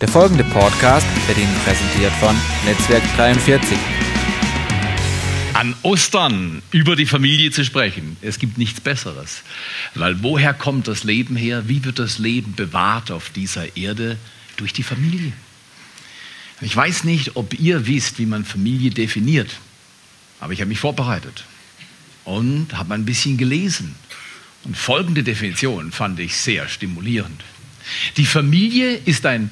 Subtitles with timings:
[0.00, 3.78] Der folgende Podcast wird Ihnen präsentiert von Netzwerk 43.
[5.54, 9.42] An Ostern über die Familie zu sprechen, es gibt nichts Besseres.
[9.94, 11.66] Weil woher kommt das Leben her?
[11.66, 14.18] Wie wird das Leben bewahrt auf dieser Erde?
[14.58, 15.32] Durch die Familie.
[16.60, 19.60] Ich weiß nicht, ob ihr wisst, wie man Familie definiert,
[20.40, 21.44] aber ich habe mich vorbereitet
[22.24, 23.94] und habe ein bisschen gelesen.
[24.64, 27.42] Und folgende Definition fand ich sehr stimulierend.
[28.18, 29.50] Die Familie ist ein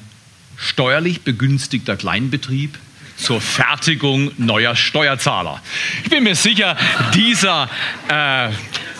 [0.57, 2.77] steuerlich begünstigter Kleinbetrieb
[3.17, 5.61] zur Fertigung neuer Steuerzahler.
[6.03, 6.77] Ich bin mir sicher,
[7.13, 7.69] dieser
[8.07, 8.51] äh,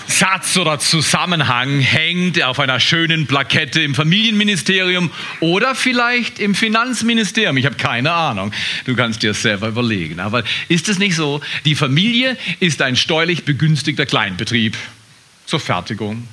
[0.08, 7.58] Satz oder Zusammenhang hängt auf einer schönen Plakette im Familienministerium oder vielleicht im Finanzministerium.
[7.58, 8.54] Ich habe keine Ahnung.
[8.86, 10.20] Du kannst dir selber überlegen.
[10.20, 11.42] Aber ist es nicht so?
[11.66, 14.78] Die Familie ist ein steuerlich begünstigter Kleinbetrieb
[15.46, 16.28] zur Fertigung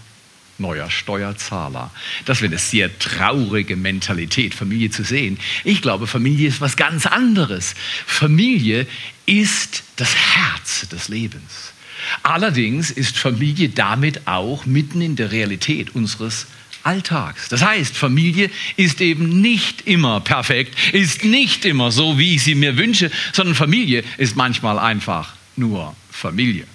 [0.62, 1.90] neuer Steuerzahler.
[2.24, 5.38] Das wäre eine sehr traurige Mentalität, Familie zu sehen.
[5.64, 7.74] Ich glaube, Familie ist was ganz anderes.
[8.06, 8.86] Familie
[9.26, 11.74] ist das Herz des Lebens.
[12.22, 16.46] Allerdings ist Familie damit auch mitten in der Realität unseres
[16.84, 17.48] Alltags.
[17.48, 22.54] Das heißt, Familie ist eben nicht immer perfekt, ist nicht immer so, wie ich sie
[22.54, 26.66] mir wünsche, sondern Familie ist manchmal einfach nur Familie.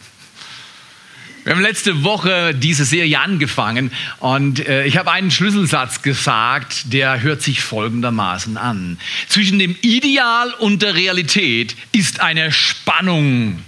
[1.48, 7.22] Wir haben letzte Woche diese Serie angefangen und äh, ich habe einen Schlüsselsatz gesagt, der
[7.22, 8.98] hört sich folgendermaßen an.
[9.30, 13.60] Zwischen dem Ideal und der Realität ist eine Spannung.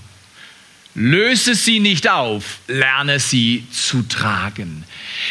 [1.02, 4.84] Löse sie nicht auf, lerne sie zu tragen.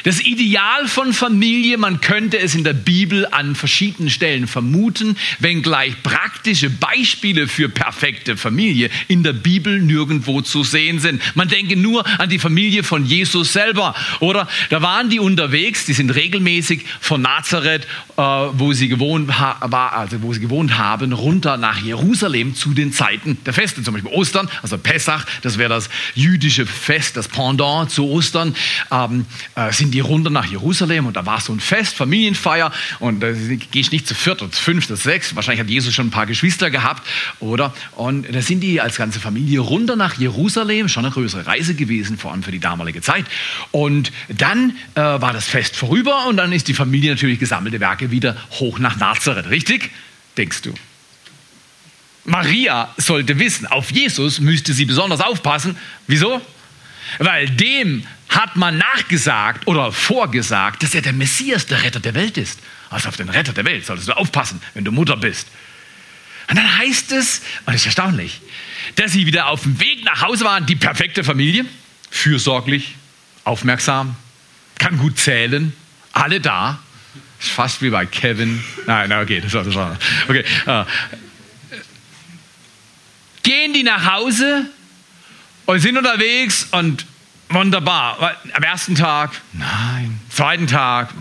[0.02, 6.02] Das Ideal von Familie, man könnte es in der Bibel an verschiedenen Stellen vermuten, wenngleich
[6.02, 11.20] praktische Beispiele für perfekte Familie in der Bibel nirgendwo zu sehen sind.
[11.36, 14.48] Man denke nur an die Familie von Jesus selber, oder?
[14.70, 20.22] Da waren die unterwegs, die sind regelmäßig von Nazareth, äh, wo, sie gewohnt war, also
[20.22, 24.48] wo sie gewohnt haben, runter nach Jerusalem zu den Zeiten der Feste, zum Beispiel Ostern,
[24.62, 28.54] also Pessach, das wäre das jüdische Fest, das Pendant zu Ostern.
[28.90, 33.20] Ähm, äh, sind die runter nach Jerusalem und da war so ein Fest, Familienfeier und
[33.20, 36.08] da gehe ich nicht zu viert oder zu fünf oder sechs, wahrscheinlich hat Jesus schon
[36.08, 37.06] ein paar Geschwister gehabt,
[37.40, 37.74] oder?
[37.96, 42.18] Und da sind die als ganze Familie runter nach Jerusalem, schon eine größere Reise gewesen,
[42.18, 43.26] vor allem für die damalige Zeit.
[43.70, 48.10] Und dann äh, war das Fest vorüber und dann ist die Familie natürlich gesammelte Werke
[48.10, 49.90] wieder hoch nach Nazareth, richtig?
[50.36, 50.74] Denkst du?
[52.28, 55.76] Maria sollte wissen, auf Jesus müsste sie besonders aufpassen.
[56.06, 56.40] Wieso?
[57.18, 62.36] Weil dem hat man nachgesagt oder vorgesagt, dass er der Messias, der Retter der Welt
[62.36, 62.60] ist.
[62.90, 65.48] Also auf den Retter der Welt solltest du aufpassen, wenn du Mutter bist.
[66.48, 68.40] Und dann heißt es, und das ist erstaunlich,
[68.96, 71.64] dass sie wieder auf dem Weg nach Hause waren, die perfekte Familie,
[72.10, 72.94] fürsorglich,
[73.44, 74.16] aufmerksam,
[74.78, 75.72] kann gut zählen,
[76.12, 76.78] alle da.
[77.40, 78.62] Ist fast wie bei Kevin.
[78.86, 79.74] Nein, okay, das war das.
[79.74, 79.96] War,
[80.28, 80.44] okay.
[83.48, 84.66] Gehen die nach Hause
[85.64, 87.06] und sind unterwegs und
[87.48, 88.36] wunderbar.
[88.52, 90.20] Am ersten Tag, nein.
[90.28, 91.14] Zweiten Tag,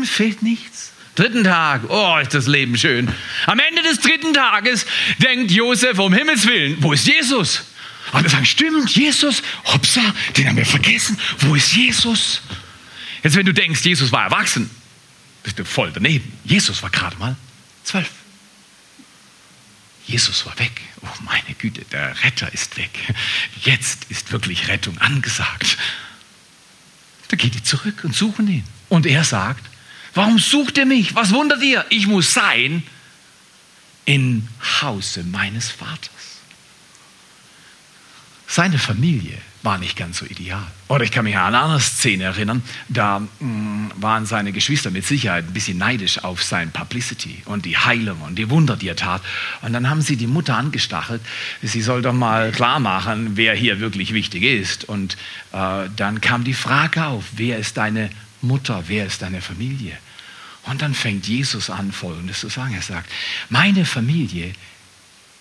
[0.00, 0.92] es fehlt nichts.
[1.16, 3.12] Dritten Tag, oh, ist das Leben schön.
[3.46, 4.86] Am Ende des dritten Tages
[5.18, 7.62] denkt Josef, um Himmels Willen, wo ist Jesus?
[8.12, 11.18] Und er sagt, stimmt, Jesus, hopsa, den haben wir vergessen.
[11.40, 12.40] Wo ist Jesus?
[13.24, 14.70] Jetzt, wenn du denkst, Jesus war erwachsen,
[15.42, 16.38] bist du voll daneben.
[16.44, 17.34] Jesus war gerade mal
[17.82, 18.10] zwölf.
[20.06, 20.80] Jesus war weg.
[21.02, 23.14] Oh meine Güte, der Retter ist weg.
[23.62, 25.76] Jetzt ist wirklich Rettung angesagt.
[27.28, 28.64] Da geht die zurück und suchen ihn.
[28.88, 29.64] Und er sagt,
[30.14, 31.14] warum sucht ihr mich?
[31.14, 31.84] Was wundert ihr?
[31.88, 32.82] Ich muss sein
[34.04, 34.48] im
[34.80, 36.10] Hause meines Vaters.
[38.46, 40.66] Seine Familie war nicht ganz so ideal.
[40.88, 44.90] Oder ich kann mich an eine andere Szene erinnern, da mh, mm, waren seine Geschwister
[44.90, 48.88] mit Sicherheit ein bisschen neidisch auf sein Publicity und die Heilung und die Wunder, die
[48.88, 49.22] er tat.
[49.62, 51.22] Und dann haben sie die Mutter angestachelt,
[51.62, 54.84] sie soll doch mal klar machen, wer hier wirklich wichtig ist.
[54.84, 55.16] Und
[55.52, 59.96] äh, dann kam die Frage auf, wer ist deine Mutter, wer ist deine Familie?
[60.64, 62.74] Und dann fängt Jesus an, Folgendes zu sagen.
[62.74, 63.10] Er sagt,
[63.48, 64.52] meine Familie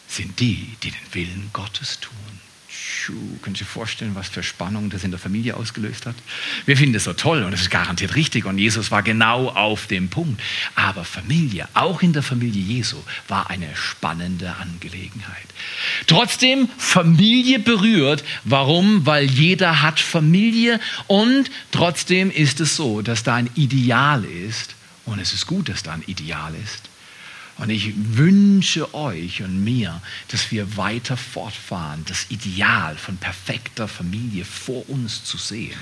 [0.08, 2.31] sind die, die den Willen Gottes tun.
[3.42, 6.16] Könnt ihr euch vorstellen, was für Spannung das in der Familie ausgelöst hat?
[6.66, 9.88] Wir finden das so toll und es ist garantiert richtig und Jesus war genau auf
[9.88, 10.42] dem Punkt.
[10.76, 12.98] Aber Familie, auch in der Familie Jesu,
[13.28, 15.48] war eine spannende Angelegenheit.
[16.08, 18.24] Trotzdem Familie berührt.
[18.44, 19.06] Warum?
[19.06, 24.76] Weil jeder hat Familie und trotzdem ist es so, dass da ein Ideal ist
[25.06, 26.91] und es ist gut, dass da ein Ideal ist.
[27.62, 34.46] Und ich wünsche euch und mir, dass wir weiter fortfahren, das Ideal von perfekter Familie
[34.46, 35.78] vor uns zu sehen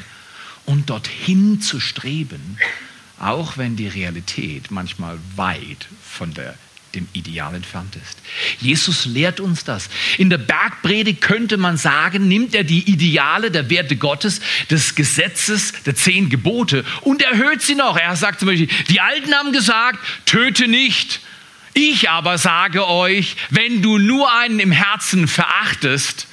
[0.65, 2.57] und dorthin zu streben,
[3.17, 6.55] auch wenn die Realität manchmal weit von der
[6.95, 8.17] dem Ideal entfernt ist.
[8.59, 9.89] Jesus lehrt uns das.
[10.17, 15.71] In der Bergpredigt könnte man sagen, nimmt er die Ideale der Werte Gottes, des Gesetzes,
[15.85, 17.95] der zehn Gebote und erhöht sie noch.
[17.95, 21.21] Er sagt zum Beispiel, die Alten haben gesagt, töte nicht.
[21.73, 26.27] Ich aber sage euch, wenn du nur einen im Herzen verachtest,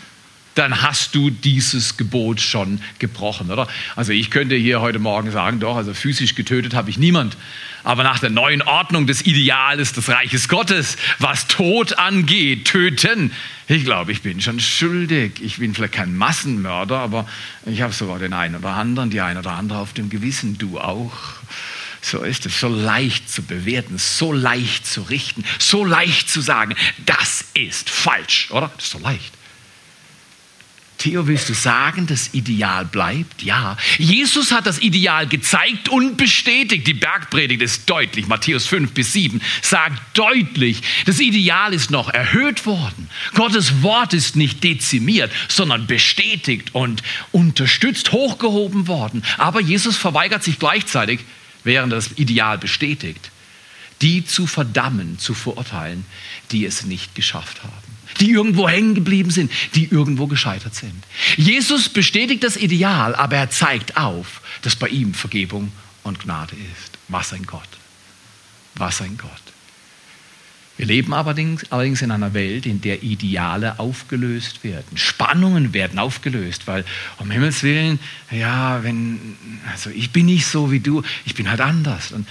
[0.57, 3.69] dann hast du dieses Gebot schon gebrochen, oder?
[3.95, 7.37] Also ich könnte hier heute Morgen sagen, doch, also physisch getötet habe ich niemand.
[7.85, 13.33] Aber nach der neuen Ordnung des Ideales des Reiches Gottes, was Tod angeht, töten,
[13.69, 15.33] ich glaube, ich bin schon schuldig.
[15.43, 17.29] Ich bin vielleicht kein Massenmörder, aber
[17.67, 20.81] ich habe sogar den einen oder anderen, die eine oder andere auf dem Gewissen, du
[20.81, 21.13] auch.
[22.09, 26.77] So ist es, so leicht zu bewerten, so leicht zu richten, so leicht zu sagen,
[27.05, 28.71] das ist falsch, oder?
[28.77, 29.33] Das ist so leicht.
[30.99, 33.43] Theo, willst du sagen, das Ideal bleibt?
[33.43, 33.77] Ja.
[33.99, 36.87] Jesus hat das Ideal gezeigt und bestätigt.
[36.87, 38.29] Die Bergpredigt ist deutlich.
[38.29, 43.11] Matthäus 5 bis 7 sagt deutlich, das Ideal ist noch erhöht worden.
[43.35, 49.25] Gottes Wort ist nicht dezimiert, sondern bestätigt und unterstützt, hochgehoben worden.
[49.39, 51.19] Aber Jesus verweigert sich gleichzeitig,
[51.67, 53.31] während das Ideal bestätigt,
[54.01, 56.07] die zu verdammen, zu verurteilen,
[56.51, 61.05] die es nicht geschafft haben die irgendwo hängen geblieben sind, die irgendwo gescheitert sind.
[61.37, 65.73] Jesus bestätigt das Ideal, aber er zeigt auf, dass bei ihm Vergebung
[66.03, 66.99] und Gnade ist.
[67.09, 67.69] Was ein Gott.
[68.75, 69.31] Was ein Gott.
[70.77, 71.65] Wir leben allerdings,
[72.03, 74.97] in einer Welt, in der Ideale aufgelöst werden.
[74.97, 76.85] Spannungen werden aufgelöst, weil
[77.19, 77.99] um Himmels Willen,
[78.31, 79.37] ja, wenn,
[79.73, 82.13] also ich bin nicht so wie du, ich bin halt anders.
[82.13, 82.27] Und,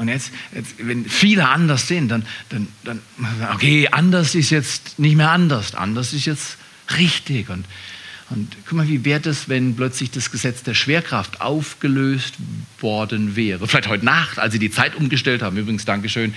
[0.00, 3.00] und jetzt, jetzt, wenn viele anders sind, dann, dann, dann,
[3.52, 6.56] okay, anders ist jetzt nicht mehr anders, anders ist jetzt
[6.96, 7.50] richtig.
[7.50, 7.64] Und,
[8.30, 12.34] und guck mal, wie wäre das, wenn plötzlich das Gesetz der Schwerkraft aufgelöst
[12.80, 13.66] worden wäre?
[13.66, 15.56] Vielleicht heute Nacht, als Sie die Zeit umgestellt haben.
[15.56, 16.34] Übrigens, Dankeschön,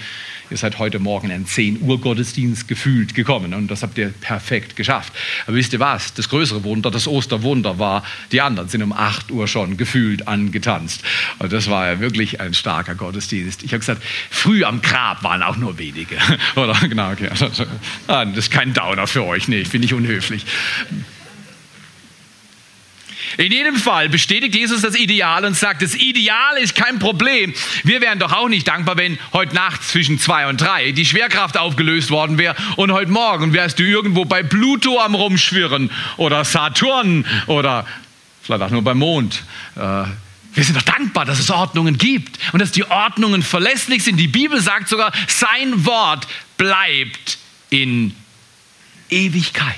[0.49, 4.77] ihr seid heute Morgen in 10 Uhr Gottesdienst gefühlt gekommen und das habt ihr perfekt
[4.77, 5.11] geschafft.
[5.45, 6.13] Aber wisst ihr was?
[6.13, 11.03] Das größere Wunder, das Osterwunder war, die anderen sind um 8 Uhr schon gefühlt angetanzt.
[11.39, 13.63] Und das war ja wirklich ein starker Gottesdienst.
[13.63, 16.15] Ich habe gesagt, früh am Grab waren auch nur wenige.
[16.55, 16.73] Oder?
[16.87, 17.29] Genau, okay.
[18.07, 19.49] Das ist kein Downer für euch.
[19.49, 20.45] Nee, ich bin nicht unhöflich.
[23.37, 27.53] In jedem Fall bestätigt Jesus das Ideal und sagt, das Ideal ist kein Problem.
[27.83, 31.57] Wir wären doch auch nicht dankbar, wenn heute Nacht zwischen zwei und drei die Schwerkraft
[31.57, 37.25] aufgelöst worden wäre und heute Morgen wärst du irgendwo bei Pluto am Rumschwirren oder Saturn
[37.47, 37.85] oder
[38.41, 39.43] vielleicht auch nur beim Mond.
[39.75, 40.03] Äh,
[40.53, 44.17] wir sind doch dankbar, dass es Ordnungen gibt und dass die Ordnungen verlässlich sind.
[44.17, 47.37] Die Bibel sagt sogar, sein Wort bleibt
[47.69, 48.13] in
[49.09, 49.75] Ewigkeit.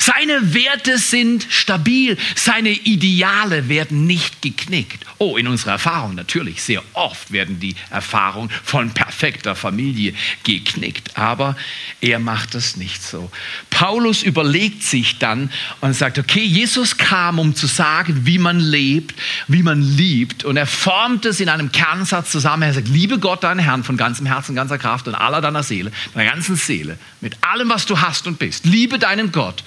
[0.00, 5.04] Seine Werte sind stabil, seine Ideale werden nicht geknickt.
[5.18, 10.14] Oh, in unserer Erfahrung natürlich, sehr oft werden die Erfahrungen von perfekter Familie
[10.44, 11.56] geknickt, aber
[12.00, 13.28] er macht das nicht so.
[13.70, 15.50] Paulus überlegt sich dann
[15.80, 19.16] und sagt, okay, Jesus kam, um zu sagen, wie man lebt,
[19.48, 22.62] wie man liebt und er formt es in einem Kernsatz zusammen.
[22.62, 25.90] Er sagt, liebe Gott, deinen Herrn von ganzem Herzen, ganzer Kraft und aller deiner Seele,
[26.14, 28.64] deiner ganzen Seele, mit allem, was du hast und bist.
[28.64, 29.64] Liebe deinen Gott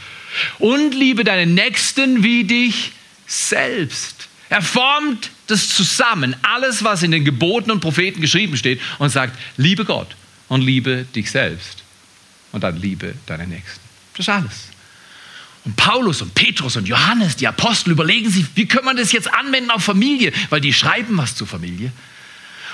[0.59, 2.91] und liebe deinen Nächsten wie dich
[3.27, 4.27] selbst.
[4.49, 9.37] Er formt das zusammen, alles, was in den Geboten und Propheten geschrieben steht, und sagt,
[9.57, 10.15] liebe Gott
[10.49, 11.83] und liebe dich selbst.
[12.51, 13.79] Und dann liebe deinen Nächsten.
[14.13, 14.67] Das ist alles.
[15.63, 19.31] Und Paulus und Petrus und Johannes, die Apostel, überlegen sich, wie können wir das jetzt
[19.31, 21.91] anwenden auf Familie, weil die schreiben was zur Familie.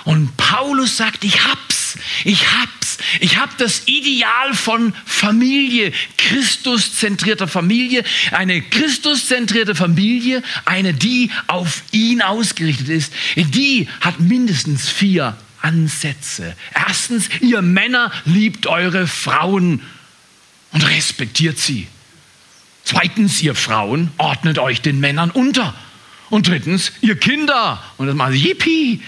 [0.08, 8.06] Und Paulus sagt, ich hab's, ich hab's, ich hab das Ideal von Familie, Christuszentrierter Familie,
[8.32, 16.56] eine Christuszentrierte Familie, eine, die auf ihn ausgerichtet ist, die hat mindestens vier Ansätze.
[16.74, 19.82] Erstens, ihr Männer liebt eure Frauen
[20.72, 21.86] und respektiert sie.
[22.86, 25.74] Zweitens, ihr Frauen ordnet euch den Männern unter.
[26.30, 29.02] Und drittens, ihr Kinder, und das machen sie, yippie,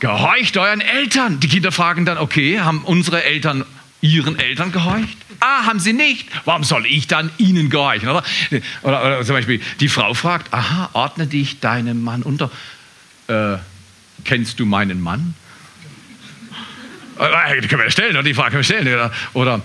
[0.00, 1.40] Gehorcht euren Eltern.
[1.40, 3.64] Die Kinder fragen dann, okay, haben unsere Eltern
[4.00, 5.16] ihren Eltern gehorcht?
[5.40, 6.26] Ah, haben sie nicht.
[6.46, 8.08] Warum soll ich dann ihnen gehorchen?
[8.08, 8.24] Oder,
[8.82, 12.50] oder, oder zum Beispiel die Frau fragt, aha, ordne dich deinem Mann unter.
[13.26, 13.58] Äh,
[14.24, 15.34] kennst du meinen Mann?
[17.18, 18.88] Äh, die können wir stellen, oder die Frage können wir stellen.
[18.88, 19.62] Oder, oder,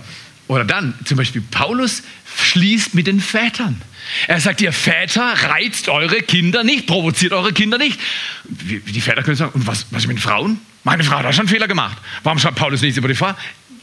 [0.48, 2.02] oder dann zum Beispiel Paulus
[2.36, 3.80] schließt mit den Vätern.
[4.26, 7.98] Er sagt, ihr Väter reizt eure Kinder nicht, provoziert eure Kinder nicht.
[8.44, 10.60] Die Väter können sagen, und was, was mit den Frauen?
[10.84, 11.98] Meine Frau hat schon einen Fehler gemacht.
[12.22, 13.34] Warum schreibt Paulus nichts über die Frau?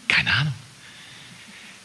[0.08, 0.54] Keine Ahnung.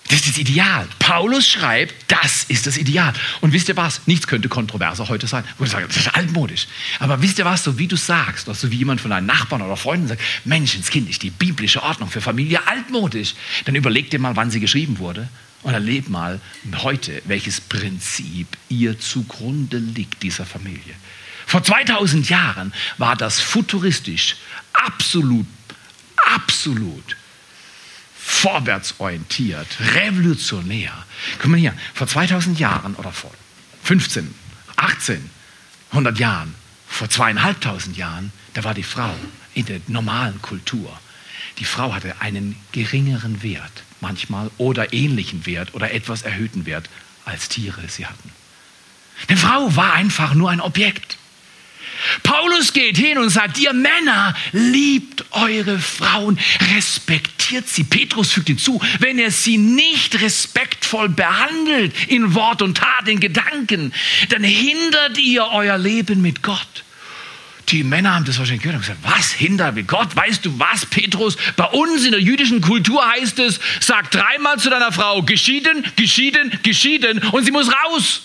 [0.08, 0.88] Das ist das Ideal.
[0.98, 3.12] Paulus schreibt, das ist das Ideal.
[3.42, 4.00] Und wisst ihr was?
[4.06, 5.44] Nichts könnte kontroverser heute sein.
[5.62, 6.66] Ich sage, das ist altmodisch.
[6.98, 7.62] Aber wisst ihr was?
[7.62, 11.22] So wie du sagst, so wie jemand von deinen Nachbarn oder Freunden sagt, Menschenskind ist
[11.22, 13.34] die biblische Ordnung für Familie altmodisch.
[13.66, 15.28] Dann überleg dir mal, wann sie geschrieben wurde.
[15.68, 16.40] Und erleb mal
[16.78, 20.94] heute, welches Prinzip ihr zugrunde liegt, dieser Familie.
[21.46, 24.36] Vor 2000 Jahren war das futuristisch,
[24.72, 25.44] absolut,
[26.24, 27.18] absolut
[28.16, 31.04] vorwärtsorientiert, revolutionär.
[31.38, 33.34] Guck mal hier, vor 2000 Jahren oder vor
[33.82, 34.34] 15,
[34.76, 35.28] 18,
[35.90, 36.54] 100 Jahren,
[36.86, 39.14] vor zweieinhalbtausend Jahren, da war die Frau
[39.52, 40.98] in der normalen Kultur.
[41.58, 46.88] Die Frau hatte einen geringeren Wert manchmal oder ähnlichen Wert oder etwas erhöhten Wert
[47.24, 48.30] als Tiere sie hatten.
[49.28, 51.18] Die Frau war einfach nur ein Objekt.
[52.22, 56.38] Paulus geht hin und sagt, ihr Männer liebt eure Frauen,
[56.76, 57.82] respektiert sie.
[57.82, 63.92] Petrus fügt hinzu, wenn er sie nicht respektvoll behandelt in Wort und Tat, in Gedanken,
[64.28, 66.84] dann hindert ihr euer Leben mit Gott.
[67.68, 70.16] Die Männer haben das wahrscheinlich gehört und gesagt, was hindert mit Gott?
[70.16, 71.36] Weißt du was, Petrus?
[71.56, 76.58] Bei uns in der jüdischen Kultur heißt es, sag dreimal zu deiner Frau, geschieden, geschieden,
[76.62, 78.22] geschieden und sie muss raus.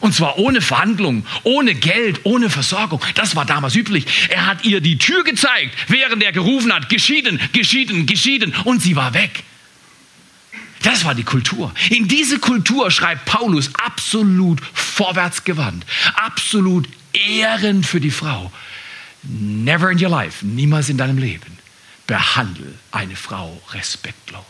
[0.00, 3.02] Und zwar ohne Verhandlung, ohne Geld, ohne Versorgung.
[3.16, 4.06] Das war damals üblich.
[4.30, 8.54] Er hat ihr die Tür gezeigt, während er gerufen hat, geschieden, geschieden, geschieden.
[8.64, 9.44] Und sie war weg.
[10.82, 11.74] Das war die Kultur.
[11.90, 15.84] In diese Kultur schreibt Paulus absolut vorwärtsgewandt,
[16.14, 18.50] absolut ehrend für die Frau.
[19.22, 21.58] Never in your life, niemals in deinem Leben,
[22.06, 24.44] behandle eine Frau respektlos.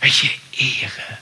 [0.00, 1.18] Welche Ehre.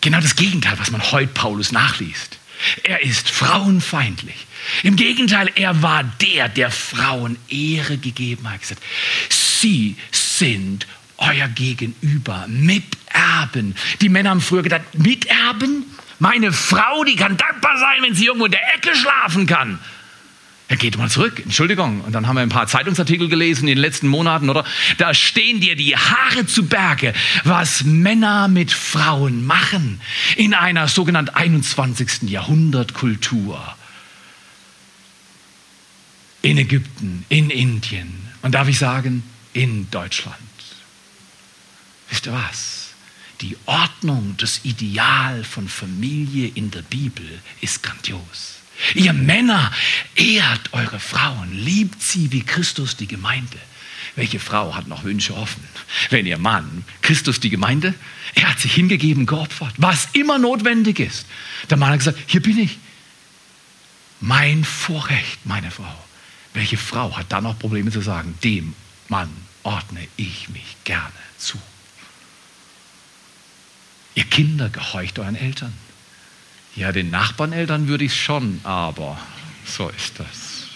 [0.00, 2.38] Genau das Gegenteil, was man heute Paulus nachliest.
[2.82, 4.46] Er ist frauenfeindlich.
[4.82, 8.60] Im Gegenteil, er war der, der Frauen Ehre gegeben hat.
[8.60, 8.82] Gesagt,
[9.30, 10.86] sie sind
[11.16, 13.74] euer Gegenüber, Miterben.
[14.00, 15.84] Die Männer haben früher gedacht, Miterben?
[16.20, 19.80] Meine Frau, die kann dankbar sein, wenn sie irgendwo in der Ecke schlafen kann.
[20.68, 22.02] Er geht mal zurück, Entschuldigung.
[22.02, 24.64] Und dann haben wir ein paar Zeitungsartikel gelesen in den letzten Monaten, oder?
[24.98, 27.12] Da stehen dir die Haare zu Berge,
[27.42, 30.00] was Männer mit Frauen machen
[30.36, 32.30] in einer sogenannten 21.
[32.30, 33.74] Jahrhundert Kultur.
[36.42, 40.36] In Ägypten, in Indien und darf ich sagen, in Deutschland.
[42.10, 42.79] Wisst ihr was?
[43.40, 48.56] Die Ordnung, das Ideal von Familie in der Bibel ist grandios.
[48.94, 49.72] Ihr Männer,
[50.14, 53.58] ehrt eure Frauen, liebt sie wie Christus die Gemeinde.
[54.16, 55.62] Welche Frau hat noch Wünsche offen?
[56.10, 57.94] Wenn ihr Mann, Christus die Gemeinde,
[58.34, 61.26] er hat sich hingegeben, geopfert, was immer notwendig ist.
[61.68, 62.78] Der Mann hat gesagt, hier bin ich.
[64.20, 66.04] Mein Vorrecht, meine Frau.
[66.52, 68.74] Welche Frau hat da noch Probleme zu sagen, dem
[69.08, 69.30] Mann
[69.62, 71.58] ordne ich mich gerne zu?
[74.20, 75.72] Ihr Kinder gehorcht euren Eltern.
[76.76, 79.18] Ja, den Nachbarneltern würde ich schon, aber
[79.64, 80.68] so ist das.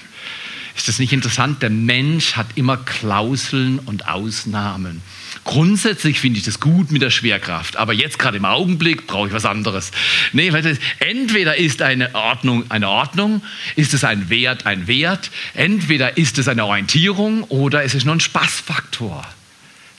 [0.74, 1.60] Ist das nicht interessant?
[1.60, 5.02] Der Mensch hat immer Klauseln und Ausnahmen.
[5.44, 9.34] Grundsätzlich finde ich das gut mit der Schwerkraft, aber jetzt gerade im Augenblick brauche ich
[9.34, 9.90] was anderes.
[10.32, 13.42] Nee, weil das, entweder ist eine Ordnung eine Ordnung,
[13.76, 18.14] ist es ein Wert ein Wert, entweder ist es eine Orientierung oder ist es nur
[18.14, 19.22] ein Spaßfaktor.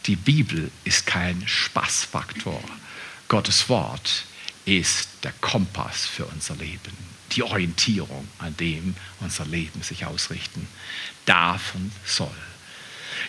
[0.08, 2.64] Die Bibel ist kein Spaßfaktor.
[3.28, 4.26] Gottes Wort
[4.66, 6.96] ist der Kompass für unser Leben,
[7.32, 10.68] die Orientierung, an dem unser Leben sich ausrichten
[11.28, 12.30] und soll.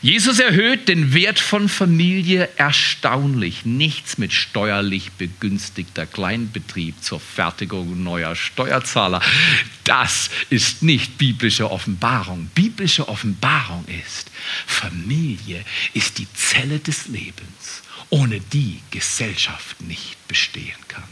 [0.03, 3.65] Jesus erhöht den Wert von Familie erstaunlich.
[3.65, 9.23] Nichts mit steuerlich begünstigter Kleinbetrieb zur Fertigung neuer Steuerzahler.
[9.85, 12.51] Das ist nicht biblische Offenbarung.
[12.55, 14.31] Biblische Offenbarung ist,
[14.67, 21.05] Familie ist die Zelle des Lebens, ohne die Gesellschaft nicht bestehen kann.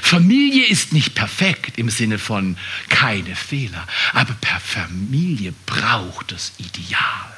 [0.00, 2.56] Familie ist nicht perfekt im Sinne von
[2.88, 7.36] keine Fehler, aber per Familie braucht das Ideal.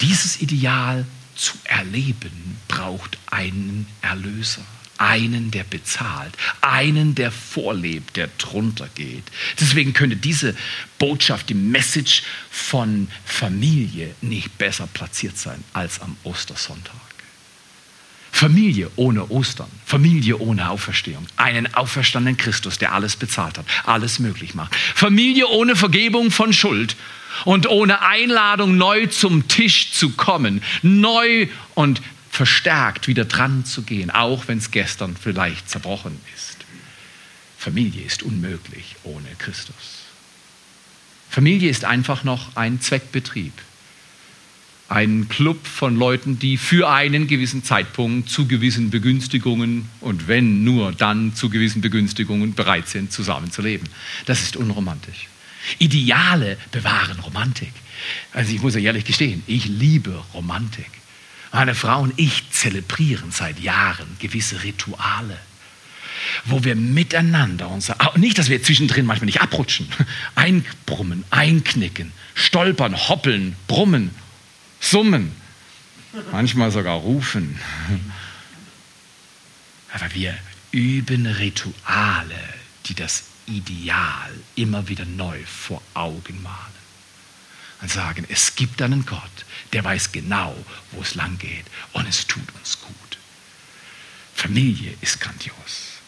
[0.00, 4.64] Dieses Ideal zu erleben braucht einen Erlöser,
[4.98, 9.24] einen, der bezahlt, einen, der vorlebt, der drunter geht.
[9.60, 10.54] Deswegen könnte diese
[10.98, 16.94] Botschaft, die Message von Familie nicht besser platziert sein als am Ostersonntag.
[18.34, 24.56] Familie ohne Ostern, Familie ohne Auferstehung, einen auferstandenen Christus, der alles bezahlt hat, alles möglich
[24.56, 24.74] macht.
[24.74, 26.96] Familie ohne Vergebung von Schuld
[27.44, 32.02] und ohne Einladung neu zum Tisch zu kommen, neu und
[32.34, 36.56] verstärkt wieder dran zu gehen, auch wenn es gestern vielleicht zerbrochen ist.
[37.56, 40.02] Familie ist unmöglich ohne Christus.
[41.30, 43.52] Familie ist einfach noch ein Zweckbetrieb.
[44.88, 50.92] ein Club von Leuten, die für einen gewissen Zeitpunkt zu gewissen Begünstigungen und wenn nur
[50.92, 53.88] dann zu gewissen Begünstigungen bereit sind, zusammenzuleben.
[54.26, 55.28] Das ist unromantisch.
[55.78, 57.72] Ideale bewahren Romantik.
[58.32, 60.90] Also ich muss ja ehrlich gestehen, ich liebe Romantik.
[61.54, 65.38] Meine Frau und ich zelebrieren seit Jahren gewisse Rituale,
[66.46, 69.86] wo wir miteinander uns, nicht, dass wir zwischendrin manchmal nicht abrutschen,
[70.34, 74.10] einbrummen, einknicken, stolpern, hoppeln, brummen
[74.80, 75.30] summen,
[76.32, 77.56] manchmal sogar rufen.
[79.92, 80.36] Aber wir
[80.72, 82.48] üben Rituale,
[82.86, 86.56] die das Ideal immer wieder neu vor Augen malen.
[87.80, 89.43] Und sagen, es gibt einen Gott,
[89.74, 90.56] der weiß genau,
[90.92, 93.18] wo es lang geht und es tut uns gut.
[94.34, 96.00] Familie ist grandios.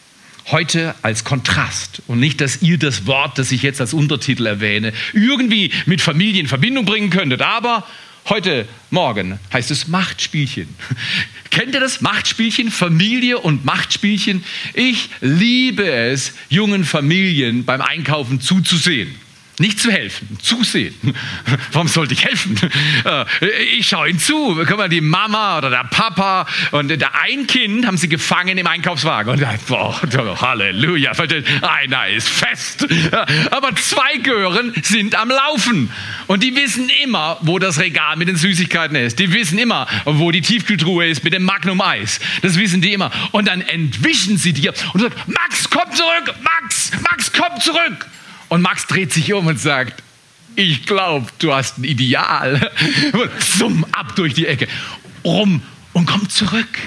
[0.47, 4.93] Heute als Kontrast und nicht, dass ihr das Wort, das ich jetzt als Untertitel erwähne,
[5.13, 7.85] irgendwie mit Familie in Verbindung bringen könntet, aber
[8.29, 10.67] Heute Morgen heißt es Machtspielchen.
[11.49, 12.01] Kennt ihr das?
[12.01, 14.43] Machtspielchen, Familie und Machtspielchen.
[14.73, 19.15] Ich liebe es, jungen Familien beim Einkaufen zuzusehen.
[19.59, 20.93] Nicht zu helfen, zusehen.
[21.71, 22.59] Warum sollte ich helfen?
[23.05, 23.25] Äh,
[23.77, 24.55] ich schaue ihnen zu.
[24.67, 28.67] Guck mal, die Mama oder der Papa und der ein Kind haben sie gefangen im
[28.67, 29.33] Einkaufswagen.
[29.33, 29.99] Und boah,
[30.41, 31.11] Halleluja,
[31.61, 32.87] einer ist fest.
[33.49, 35.91] Aber zwei Gören sind am Laufen.
[36.27, 39.17] Und die wissen immer, wo das Regal mit den Süßigkeiten ist.
[39.17, 42.19] Die wissen immer, wo die Tiefkühltruhe ist mit dem Magnum Eis.
[42.43, 43.11] Das wissen die immer.
[43.31, 46.35] Und dann entwischen sie dir und sagen, Max, komm zurück!
[46.43, 48.07] Max, Max, komm zurück!
[48.49, 50.03] Und Max dreht sich um und sagt,
[50.55, 52.71] ich glaube, du hast ein Ideal.
[53.39, 54.67] Summ ab durch die Ecke.
[55.23, 55.61] Rum
[55.93, 56.79] und kommt zurück.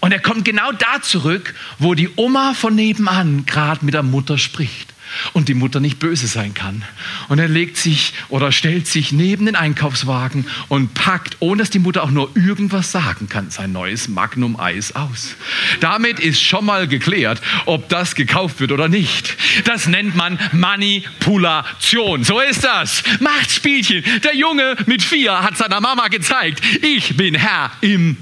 [0.00, 4.38] Und er kommt genau da zurück, wo die Oma von nebenan gerade mit der Mutter
[4.38, 4.95] spricht
[5.32, 6.82] und die Mutter nicht böse sein kann.
[7.28, 11.78] Und er legt sich oder stellt sich neben den Einkaufswagen und packt, ohne dass die
[11.78, 15.36] Mutter auch nur irgendwas sagen kann, sein neues Magnum Eis aus.
[15.80, 19.36] Damit ist schon mal geklärt, ob das gekauft wird oder nicht.
[19.64, 22.24] Das nennt man Manipulation.
[22.24, 23.02] So ist das.
[23.20, 24.04] Macht Spielchen.
[24.24, 28.16] Der Junge mit vier hat seiner Mama gezeigt, ich bin Herr im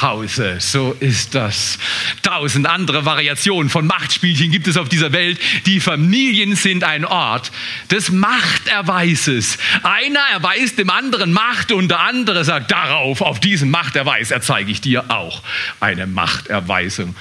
[0.00, 0.56] Hause.
[0.58, 1.78] So ist das.
[2.22, 5.38] Tausend andere Variationen von Machtspielchen gibt es auf dieser Welt.
[5.64, 7.50] Die Familien sind ein Ort
[7.90, 9.58] des Machterweises.
[9.82, 14.80] Einer erweist dem anderen Macht und der andere sagt darauf, auf diesen Machterweis erzeige ich
[14.80, 15.42] dir auch
[15.80, 17.16] eine Machterweisung.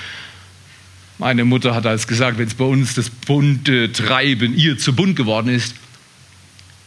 [1.17, 5.15] Meine Mutter hat als gesagt, wenn es bei uns das bunte Treiben ihr zu bunt
[5.15, 5.75] geworden ist,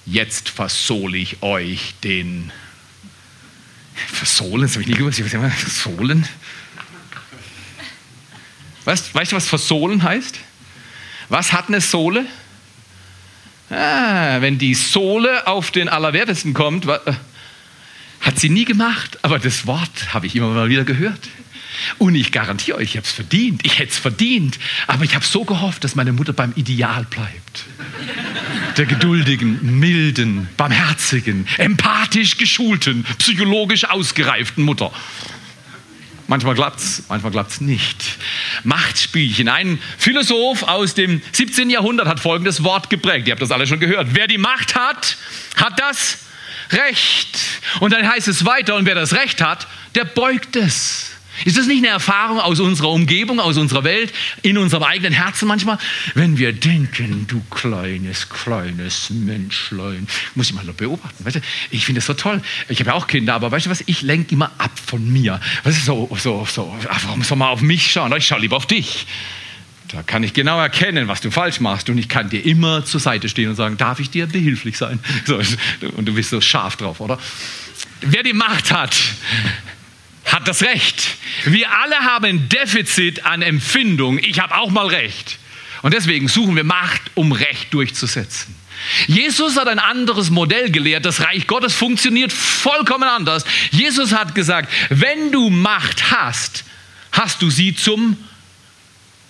[0.05, 2.53] jetzt versohle ich euch den
[4.07, 5.19] Versohlen, das habe ich nie gewusst.
[5.19, 6.27] Ich weiß versohlen?
[8.85, 10.39] Weißt, weißt du, was versohlen heißt?
[11.29, 12.27] Was hat eine Sohle?
[13.71, 16.99] Ah, wenn die Sohle auf den Allerwertesten kommt, äh,
[18.21, 21.21] hat sie nie gemacht, aber das Wort habe ich immer mal wieder gehört.
[21.99, 23.64] Und ich garantiere euch, ich habe es verdient.
[23.64, 24.59] Ich hätte es verdient.
[24.87, 27.64] Aber ich habe so gehofft, dass meine Mutter beim Ideal bleibt
[28.79, 34.93] der geduldigen, milden, barmherzigen, empathisch geschulten, psychologisch ausgereiften Mutter.
[36.29, 38.05] Manchmal klappt's, manchmal klappt's nicht.
[38.62, 39.49] Machtspielchen.
[39.49, 41.71] Ein Philosoph aus dem 17.
[41.71, 43.27] Jahrhundert hat folgendes Wort geprägt.
[43.27, 44.09] Ihr habt das alle schon gehört.
[44.12, 45.17] Wer die Macht hat,
[45.57, 46.19] hat das
[46.71, 47.38] Recht.
[47.81, 51.08] Und dann heißt es weiter, und wer das Recht hat, der beugt es.
[51.44, 55.46] Ist das nicht eine Erfahrung aus unserer Umgebung, aus unserer Welt, in unserem eigenen Herzen
[55.48, 55.79] manchmal?
[56.14, 61.24] Wenn wir denken, du kleines, kleines Menschlein, muss ich mal beobachten.
[61.24, 62.42] Weißt du, ich finde das so toll.
[62.68, 63.83] Ich habe ja auch Kinder, aber weißt du was?
[63.87, 65.40] Ich lenke immer ab von mir.
[65.64, 68.12] Weißt du, so, so, so, warum soll man auf mich schauen?
[68.16, 69.07] Ich schaue lieber auf dich.
[69.88, 73.01] Da kann ich genau erkennen, was du falsch machst und ich kann dir immer zur
[73.01, 75.01] Seite stehen und sagen, darf ich dir behilflich sein?
[75.24, 75.40] So,
[75.96, 77.18] und du bist so scharf drauf, oder?
[78.03, 78.96] Wer die Macht hat,
[80.33, 81.17] hat das Recht.
[81.45, 84.19] Wir alle haben ein Defizit an Empfindung.
[84.19, 85.38] Ich habe auch mal Recht.
[85.83, 88.55] Und deswegen suchen wir Macht, um Recht durchzusetzen.
[89.07, 91.05] Jesus hat ein anderes Modell gelehrt.
[91.05, 93.45] Das Reich Gottes funktioniert vollkommen anders.
[93.71, 96.64] Jesus hat gesagt, wenn du Macht hast,
[97.12, 98.17] hast du sie zum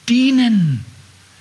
[0.09, 0.85] Dienen.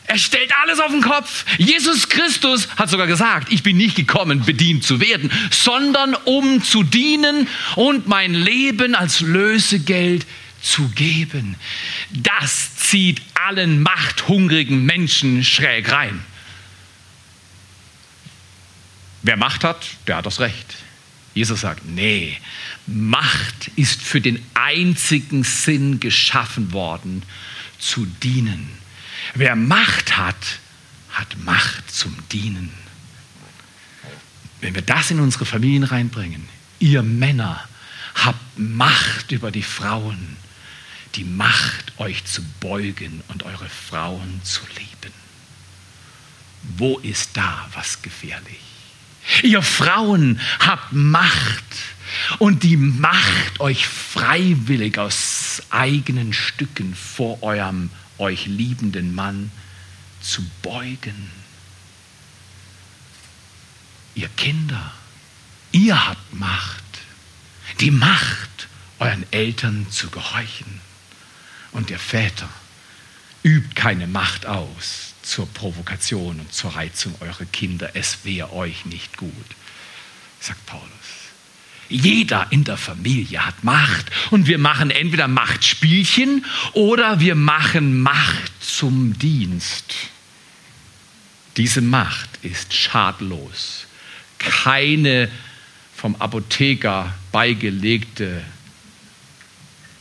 [0.07, 1.45] Er stellt alles auf den Kopf.
[1.57, 6.83] Jesus Christus hat sogar gesagt, ich bin nicht gekommen, bedient zu werden, sondern um zu
[6.83, 10.25] dienen und mein Leben als Lösegeld
[10.61, 11.57] zu geben.
[12.11, 16.23] Das zieht allen machthungrigen Menschen schräg rein.
[19.23, 20.75] Wer Macht hat, der hat das Recht.
[21.33, 22.37] Jesus sagt, nee,
[22.87, 27.23] Macht ist für den einzigen Sinn geschaffen worden,
[27.77, 28.69] zu dienen.
[29.33, 30.59] Wer Macht hat,
[31.11, 32.71] hat Macht zum Dienen.
[34.61, 36.47] Wenn wir das in unsere Familien reinbringen,
[36.79, 37.67] Ihr Männer
[38.15, 40.37] habt Macht über die Frauen,
[41.15, 45.13] die Macht, euch zu beugen und eure Frauen zu lieben.
[46.77, 48.59] Wo ist da was gefährlich?
[49.43, 51.63] Ihr Frauen habt Macht
[52.39, 59.51] und die Macht, euch freiwillig aus eigenen Stücken vor eurem euch liebenden Mann
[60.21, 61.31] zu beugen.
[64.15, 64.93] Ihr Kinder,
[65.71, 66.83] ihr habt Macht,
[67.79, 68.67] die Macht,
[68.99, 70.81] euren Eltern zu gehorchen.
[71.71, 72.49] Und ihr Väter,
[73.43, 77.91] übt keine Macht aus zur Provokation und zur Reizung eurer Kinder.
[77.95, 79.31] Es wäre euch nicht gut,
[80.39, 81.06] sagt Paulus.
[81.89, 88.51] Jeder in der Familie hat Macht und wir machen entweder Machtspielchen oder wir machen Macht
[88.59, 89.93] zum Dienst.
[91.55, 93.87] Diese Macht ist schadlos.
[94.37, 95.29] Keine
[95.95, 98.43] vom Apotheker beigelegte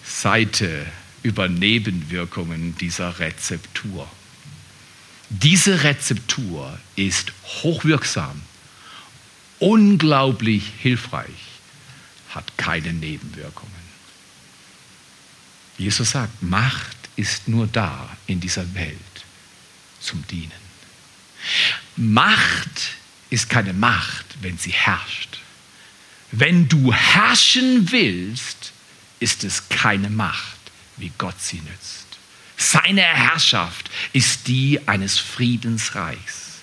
[0.05, 0.87] Seite
[1.23, 4.09] über Nebenwirkungen dieser Rezeptur.
[5.31, 8.41] Diese Rezeptur ist hochwirksam,
[9.59, 11.56] unglaublich hilfreich,
[12.37, 13.73] hat keine Nebenwirkungen.
[15.79, 18.99] Jesus sagt, Macht ist nur da in dieser Welt
[20.01, 20.53] zum Dienen.
[21.97, 22.97] Macht
[23.31, 25.39] ist keine Macht, wenn sie herrscht.
[26.31, 28.73] Wenn du herrschen willst,
[29.21, 30.59] ist es keine Macht,
[30.97, 32.07] wie Gott sie nützt.
[32.57, 36.63] Seine Herrschaft ist die eines Friedensreichs.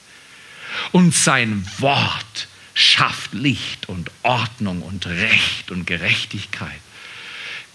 [0.92, 6.80] Und sein Wort schafft Licht und Ordnung und Recht und Gerechtigkeit.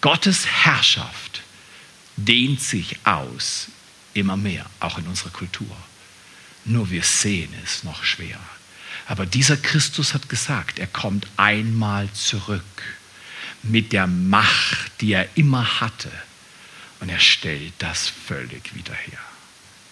[0.00, 1.42] Gottes Herrschaft
[2.16, 3.68] dehnt sich aus
[4.14, 5.76] immer mehr, auch in unserer Kultur.
[6.64, 8.38] Nur wir sehen es noch schwer.
[9.06, 12.62] Aber dieser Christus hat gesagt, er kommt einmal zurück
[13.62, 16.10] mit der Macht, die er immer hatte
[17.00, 19.18] und er stellt das völlig wieder her.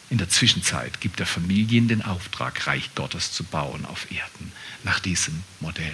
[0.08, 4.52] In der Zwischenzeit gibt er Familien den Auftrag, Reich Gottes zu bauen auf Erden,
[4.84, 5.92] nach diesem Modell.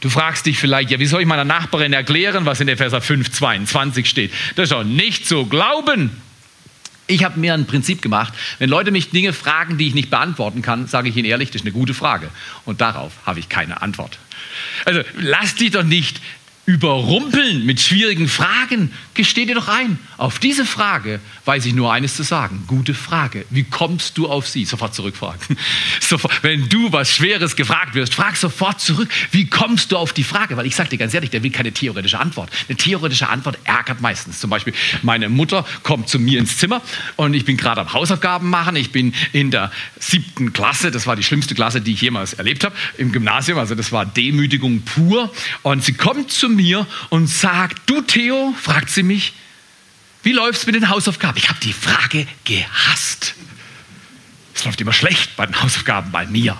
[0.00, 3.30] Du fragst dich vielleicht, ja, wie soll ich meiner Nachbarin erklären, was in Epheser 5,
[3.30, 4.32] 22 steht?
[4.54, 6.10] Das ist doch nicht zu glauben.
[7.08, 10.62] Ich habe mir ein Prinzip gemacht, wenn Leute mich Dinge fragen, die ich nicht beantworten
[10.62, 12.30] kann, sage ich ihnen ehrlich, das ist eine gute Frage.
[12.64, 14.18] Und darauf habe ich keine Antwort.
[14.84, 16.20] Also lass dich doch nicht
[16.68, 18.92] überrumpeln mit schwierigen Fragen.
[19.14, 19.98] Gesteh dir doch ein.
[20.18, 22.64] Auf diese Frage weiß ich nur eines zu sagen.
[22.66, 23.46] Gute Frage.
[23.48, 24.66] Wie kommst du auf sie?
[24.66, 25.56] Sofort zurückfragen.
[26.00, 29.08] Sofort, wenn du was Schweres gefragt wirst, frag sofort zurück.
[29.30, 30.58] Wie kommst du auf die Frage?
[30.58, 32.50] Weil ich sage dir ganz ehrlich, der will keine theoretische Antwort.
[32.68, 34.38] Eine theoretische Antwort ärgert meistens.
[34.38, 36.82] Zum Beispiel, meine Mutter kommt zu mir ins Zimmer
[37.16, 38.76] und ich bin gerade am Hausaufgaben machen.
[38.76, 40.90] Ich bin in der siebten Klasse.
[40.90, 43.58] Das war die schlimmste Klasse, die ich jemals erlebt habe im Gymnasium.
[43.58, 45.32] Also das war Demütigung pur.
[45.62, 49.32] Und sie kommt zu mir mir und sagt, du Theo, fragt sie mich,
[50.22, 51.38] wie läuft es mit den Hausaufgaben?
[51.38, 53.34] Ich habe die Frage gehasst.
[54.54, 56.58] Es läuft immer schlecht bei den Hausaufgaben bei mir.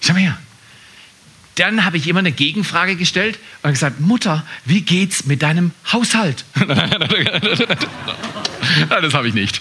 [0.00, 0.38] Schau mal her.
[1.56, 6.44] Dann habe ich immer eine Gegenfrage gestellt und gesagt, Mutter, wie geht's mit deinem Haushalt?
[8.88, 9.60] das habe ich nicht.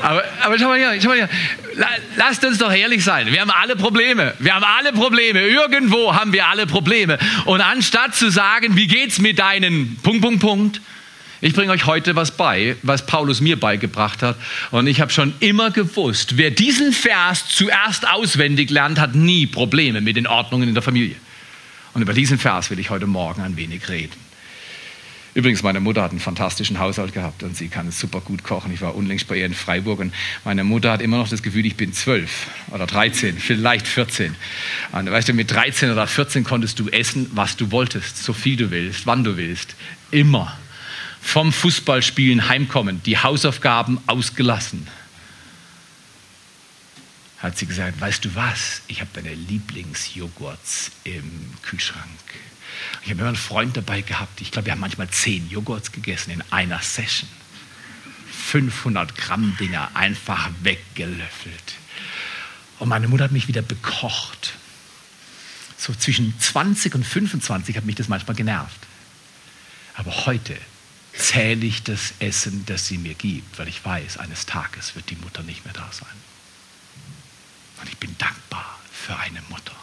[0.00, 1.28] Aber, aber schau mal hier, schau mal hier.
[2.16, 3.32] Lasst uns doch ehrlich sein.
[3.32, 4.34] Wir haben alle Probleme.
[4.38, 5.40] Wir haben alle Probleme.
[5.40, 7.18] Irgendwo haben wir alle Probleme.
[7.44, 10.80] Und anstatt zu sagen, wie geht's mit deinen Punkt, Punkt, Punkt,
[11.40, 14.36] ich bringe euch heute was bei, was Paulus mir beigebracht hat.
[14.70, 20.00] Und ich habe schon immer gewusst, wer diesen Vers zuerst auswendig lernt, hat nie Probleme
[20.00, 21.16] mit den Ordnungen in der Familie.
[21.94, 24.31] Und über diesen Vers will ich heute Morgen ein wenig reden.
[25.34, 28.72] Übrigens, meine Mutter hat einen fantastischen Haushalt gehabt und sie kann super gut kochen.
[28.74, 30.12] Ich war unlängst bei ihr in Freiburg und
[30.44, 34.34] meine Mutter hat immer noch das Gefühl, ich bin zwölf oder 13, vielleicht 14.
[34.92, 38.56] Und weißt du, mit 13 oder 14 konntest du essen, was du wolltest, so viel
[38.56, 39.74] du willst, wann du willst.
[40.10, 40.58] Immer.
[41.22, 44.86] Vom Fußballspielen heimkommen, die Hausaufgaben ausgelassen.
[47.38, 51.24] Hat sie gesagt, weißt du was, ich habe deine Lieblingsjoghurts im
[51.62, 52.06] Kühlschrank.
[53.00, 56.30] Ich habe immer einen Freund dabei gehabt, ich glaube, wir haben manchmal zehn Joghurts gegessen
[56.30, 57.28] in einer Session.
[58.30, 61.74] 500 Gramm Dinger einfach weggelöffelt.
[62.78, 64.54] Und meine Mutter hat mich wieder bekocht.
[65.78, 68.78] So zwischen 20 und 25 hat mich das manchmal genervt.
[69.94, 70.56] Aber heute
[71.12, 75.16] zähle ich das Essen, das sie mir gibt, weil ich weiß, eines Tages wird die
[75.16, 76.08] Mutter nicht mehr da sein.
[77.80, 79.76] Und ich bin dankbar für eine Mutter,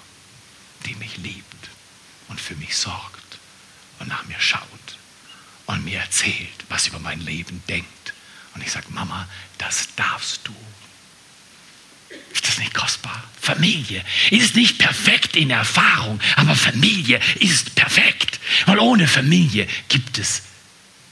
[0.85, 1.68] die mich liebt
[2.29, 3.39] und für mich sorgt
[3.99, 4.61] und nach mir schaut
[5.65, 8.13] und mir erzählt, was über mein Leben denkt.
[8.55, 10.55] Und ich sage, Mama, das darfst du.
[12.33, 13.23] Ist das nicht kostbar.
[13.39, 18.39] Familie ist nicht perfekt in Erfahrung, aber Familie ist perfekt.
[18.65, 20.43] Weil ohne Familie gibt es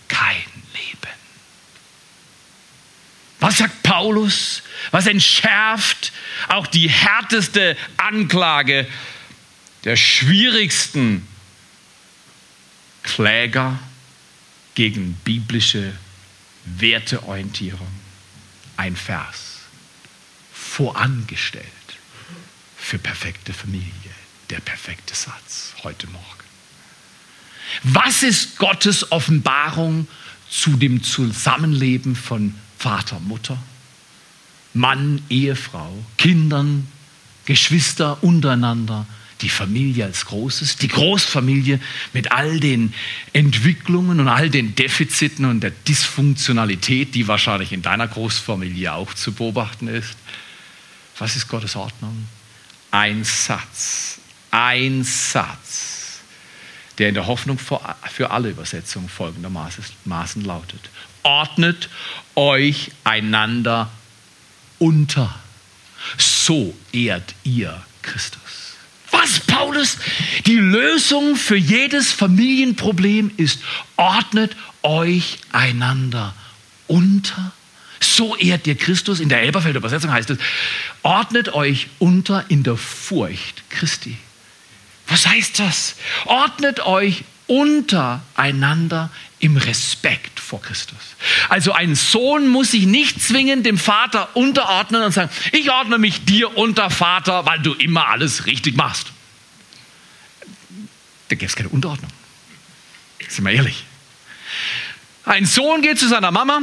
[0.08, 1.14] kein Leben.
[3.40, 4.64] Was sagt Paulus?
[4.92, 6.12] Was entschärft
[6.48, 8.88] auch die härteste Anklage
[9.88, 11.26] der schwierigsten
[13.04, 13.80] Kläger
[14.76, 15.94] gegen biblische
[16.66, 17.88] Werteorientierung?
[18.76, 19.60] Ein Vers,
[20.52, 21.66] vorangestellt
[22.78, 24.12] für perfekte Familie,
[24.50, 26.44] der perfekte Satz heute Morgen.
[27.84, 30.06] Was ist Gottes Offenbarung
[30.50, 33.58] zu dem Zusammenleben von Vater, Mutter,
[34.74, 36.92] Mann, Ehefrau, Kindern,
[37.46, 39.08] Geschwister untereinander,
[39.42, 41.80] die Familie als Großes, die Großfamilie
[42.14, 42.94] mit all den
[43.34, 49.34] Entwicklungen und all den Defiziten und der Dysfunktionalität, die wahrscheinlich in deiner Großfamilie auch zu
[49.34, 50.16] beobachten ist.
[51.18, 52.28] Was ist Gottes Ordnung?
[52.92, 54.20] Ein Satz,
[54.52, 56.20] ein Satz,
[56.98, 60.90] der in der Hoffnung für alle Übersetzungen folgendermaßen lautet.
[61.24, 61.90] Ordnet
[62.36, 63.92] euch einander
[64.80, 65.38] unter.
[66.18, 68.42] So ehrt ihr Christus.
[69.22, 69.98] Was, Paulus?
[70.46, 73.60] Die Lösung für jedes Familienproblem ist,
[73.96, 76.36] ordnet euch einander
[76.88, 77.52] unter.
[78.00, 79.20] So ehrt ihr Christus.
[79.20, 80.38] In der Elberfelder Übersetzung heißt es,
[81.02, 84.18] ordnet euch unter in der Furcht Christi.
[85.08, 85.96] Was heißt das?
[86.26, 90.98] Ordnet euch untereinander im Respekt vor Christus.
[91.50, 96.26] Also ein Sohn muss sich nicht zwingend dem Vater unterordnen und sagen, ich ordne mich
[96.26, 99.12] dir unter Vater, weil du immer alles richtig machst.
[101.30, 102.12] Da gibt es keine Unterordnung.
[103.28, 103.84] Sind wir ehrlich.
[105.26, 106.62] Ein Sohn geht zu seiner Mama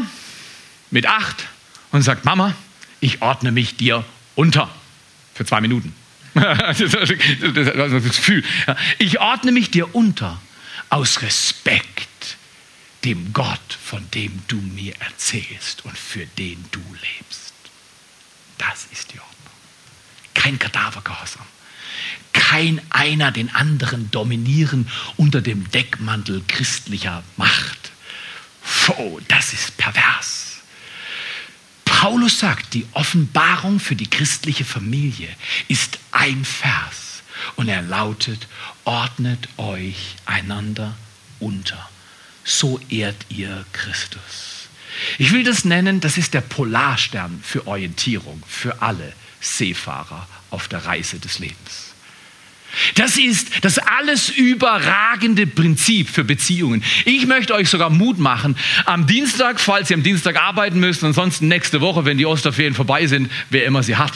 [0.91, 1.47] mit acht
[1.93, 2.55] und sagt, Mama,
[3.01, 4.71] ich ordne mich dir unter.
[5.35, 5.95] Für zwei Minuten.
[6.35, 8.43] das Gefühl.
[8.99, 10.41] Ich ordne mich dir unter
[10.89, 11.94] aus Respekt
[13.05, 17.53] dem Gott, von dem du mir erzählst und für den du lebst.
[18.59, 19.35] Das ist die Ordnung.
[20.33, 21.47] Kein Kadavergehorsam.
[22.33, 27.93] Kein einer den anderen dominieren unter dem Deckmantel christlicher Macht.
[28.97, 30.59] Oh, das ist pervers.
[31.85, 35.29] Paulus sagt, die Offenbarung für die christliche Familie
[35.69, 37.23] ist ein Vers
[37.57, 38.47] und er lautet,
[38.85, 40.97] ordnet euch einander
[41.41, 41.89] unter
[42.45, 44.69] so ehrt ihr Christus.
[45.19, 50.85] Ich will das nennen, das ist der Polarstern für Orientierung, für alle Seefahrer auf der
[50.85, 51.95] Reise des Lebens.
[52.97, 56.83] Das ist das alles überragende Prinzip für Beziehungen.
[57.05, 61.49] Ich möchte euch sogar Mut machen, am Dienstag, falls ihr am Dienstag arbeiten müsst, ansonsten
[61.49, 64.13] nächste Woche, wenn die Osterferien vorbei sind, wer immer sie hat,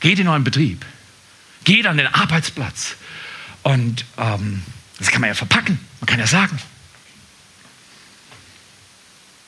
[0.00, 0.84] geht in euren Betrieb,
[1.64, 2.96] geht an den Arbeitsplatz.
[3.62, 4.62] Und ähm,
[4.98, 6.58] das kann man ja verpacken, man kann ja sagen,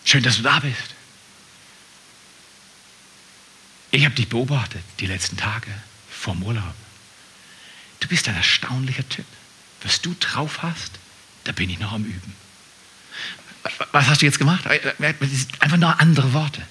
[0.04, 0.94] Schön, dass du da bist.
[3.90, 5.70] Ich habe dich beobachtet die letzten Tage
[6.10, 6.74] vom Urlaub.
[8.00, 9.26] Du bist ein erstaunlicher Typ.
[9.82, 10.92] Was du drauf hast,
[11.44, 12.34] da bin ich noch am Üben.
[13.92, 14.64] Was hast du jetzt gemacht?
[14.64, 16.62] Das sind einfach nur andere Worte.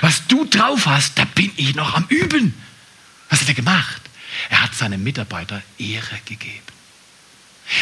[0.00, 2.54] Was du drauf hast, da bin ich noch am Üben.
[3.30, 4.02] Was hat er gemacht?
[4.50, 6.62] Er hat seinem Mitarbeiter Ehre gegeben.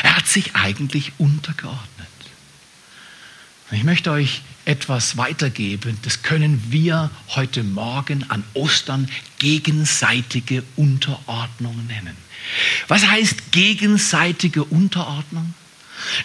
[0.03, 2.09] Er hat sich eigentlich untergeordnet.
[3.71, 12.17] Ich möchte euch etwas weitergeben, das können wir heute Morgen an Ostern gegenseitige Unterordnung nennen.
[12.89, 15.55] Was heißt gegenseitige Unterordnung?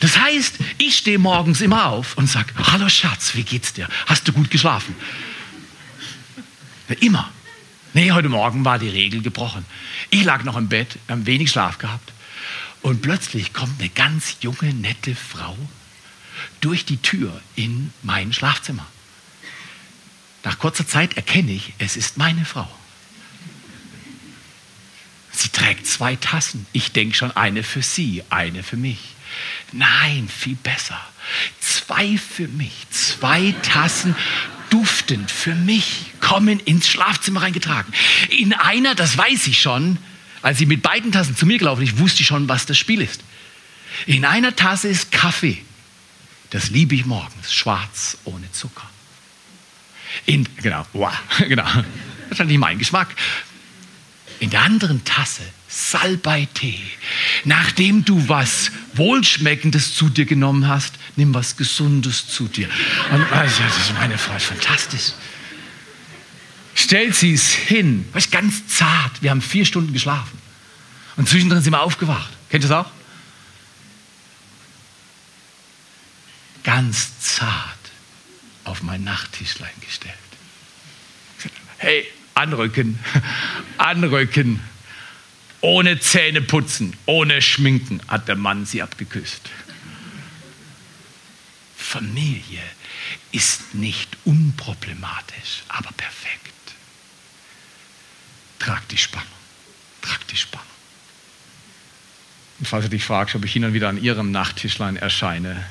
[0.01, 3.87] Das heißt, ich stehe morgens immer auf und sage, hallo Schatz, wie geht's dir?
[4.05, 4.95] Hast du gut geschlafen?
[6.99, 7.31] Immer.
[7.93, 9.65] Nee, heute Morgen war die Regel gebrochen.
[10.09, 12.11] Ich lag noch im Bett, ein wenig Schlaf gehabt.
[12.81, 15.57] Und plötzlich kommt eine ganz junge, nette Frau
[16.61, 18.85] durch die Tür in mein Schlafzimmer.
[20.43, 22.69] Nach kurzer Zeit erkenne ich, es ist meine Frau.
[25.31, 26.65] Sie trägt zwei Tassen.
[26.73, 28.99] Ich denke schon eine für sie, eine für mich.
[29.71, 30.99] Nein, viel besser.
[31.59, 32.73] Zwei für mich.
[32.89, 34.15] Zwei Tassen
[34.69, 37.93] duftend für mich kommen ins Schlafzimmer reingetragen.
[38.29, 39.97] In einer, das weiß ich schon,
[40.41, 43.01] als sie mit beiden Tassen zu mir gelaufen ist, wusste ich schon, was das Spiel
[43.01, 43.21] ist.
[44.05, 45.63] In einer Tasse ist Kaffee.
[46.49, 48.89] Das liebe ich morgens, schwarz ohne Zucker.
[50.25, 51.13] In, genau, wow,
[51.47, 51.67] genau.
[52.29, 53.09] Das ist nicht mein Geschmack.
[54.39, 56.79] In der anderen Tasse Salbei-Tee.
[57.45, 62.67] Nachdem du was Wohlschmeckendes zu dir genommen hast, nimm was Gesundes zu dir.
[63.11, 65.13] Und, also, das ist meine Frau, fantastisch.
[66.73, 68.07] stellt sie es hin.
[68.13, 69.21] Weißt, ganz zart.
[69.21, 70.39] Wir haben vier Stunden geschlafen.
[71.17, 72.29] Und zwischendrin sind wir aufgewacht.
[72.49, 72.91] Kennt ihr das auch?
[76.79, 77.77] Ganz zart
[78.63, 80.15] auf mein Nachttischlein gestellt.
[81.77, 82.97] Hey, anrücken,
[83.77, 84.61] anrücken.
[85.59, 89.41] Ohne Zähne putzen, ohne Schminken hat der Mann sie abgeküsst.
[91.75, 92.63] Familie
[93.33, 96.75] ist nicht unproblematisch, aber perfekt.
[98.59, 99.27] Trag die Spannung,
[100.01, 100.65] trag die Spannung.
[102.59, 105.67] Und falls du dich fragst, ob ich hin und wieder an ihrem Nachttischlein erscheine,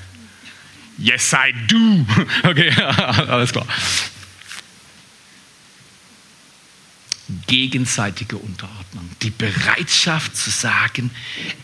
[0.98, 2.04] yes I do.
[2.48, 2.70] Okay,
[3.28, 3.66] alles klar.
[7.46, 11.10] gegenseitige Unterordnung, die Bereitschaft zu sagen,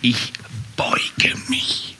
[0.03, 0.33] ich
[0.77, 1.97] beuge mich.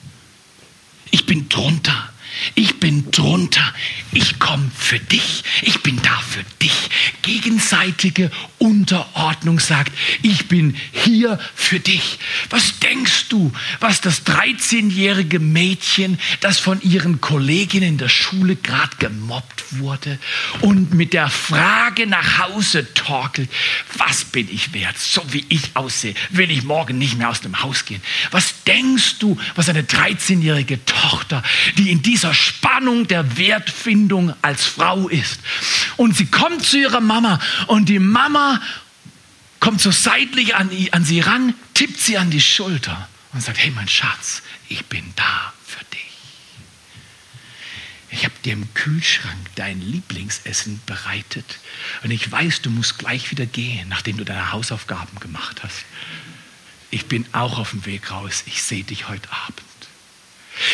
[1.11, 2.09] Ich bin drunter.
[2.53, 3.73] Ich bin drunter.
[4.11, 5.43] Ich komme für dich.
[5.61, 6.89] Ich bin da für dich.
[7.21, 12.19] Gegenseitige Unterordnung sagt, ich bin hier für dich.
[12.49, 18.95] Was denkst du, was das 13-jährige Mädchen, das von ihren Kolleginnen in der Schule gerade
[18.97, 20.19] gemobbt wurde
[20.61, 23.49] und mit der Frage nach Hause torkelt,
[23.97, 27.61] was bin ich wert, so wie ich aussehe, will ich morgen nicht mehr aus dem
[27.61, 28.01] Haus gehen.
[28.31, 31.43] Was denkst du, was eine 13-jährige Tochter,
[31.77, 35.39] die in dieser Spannung der Wertfindung als Frau ist
[35.97, 38.61] und sie kommt zu ihrer Mama und die Mama
[39.59, 43.71] kommt so seitlich an, an sie ran, tippt sie an die Schulter und sagt, hey
[43.71, 45.99] mein Schatz, ich bin da für dich.
[48.11, 51.59] Ich habe dir im Kühlschrank dein Lieblingsessen bereitet
[52.03, 55.83] und ich weiß, du musst gleich wieder gehen, nachdem du deine Hausaufgaben gemacht hast.
[56.95, 58.43] Ich bin auch auf dem Weg raus.
[58.45, 59.61] Ich sehe dich heute Abend.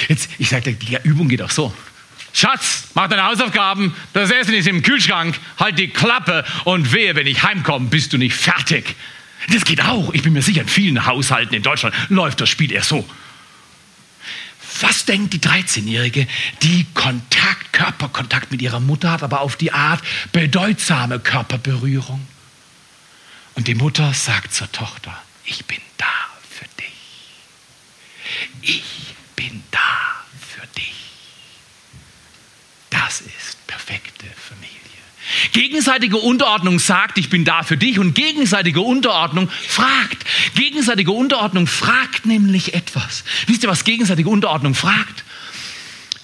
[0.08, 1.74] Jetzt, ich sage, die Übung geht auch so.
[2.32, 7.26] Schatz, mach deine Hausaufgaben, das Essen ist im Kühlschrank, halt die Klappe und wehe, wenn
[7.26, 8.96] ich heimkomme, bist du nicht fertig.
[9.52, 10.14] Das geht auch.
[10.14, 13.04] Ich bin mir sicher, in vielen Haushalten in Deutschland läuft das Spiel eher so.
[14.82, 16.28] Was denkt die 13-Jährige,
[16.62, 22.22] die Kontakt, Körperkontakt mit ihrer Mutter hat, aber auf die Art bedeutsame Körperberührung?
[23.56, 26.06] Und die Mutter sagt zur Tochter, ich bin da
[26.50, 26.92] für dich.
[28.62, 28.84] Ich
[29.36, 29.80] bin da
[30.40, 30.94] für dich.
[32.90, 34.72] Das ist perfekte Familie.
[35.54, 40.26] Gegenseitige Unterordnung sagt, ich bin da für dich und gegenseitige Unterordnung fragt.
[40.56, 43.24] Gegenseitige Unterordnung fragt nämlich etwas.
[43.48, 45.24] Wisst ihr, was gegenseitige Unterordnung fragt?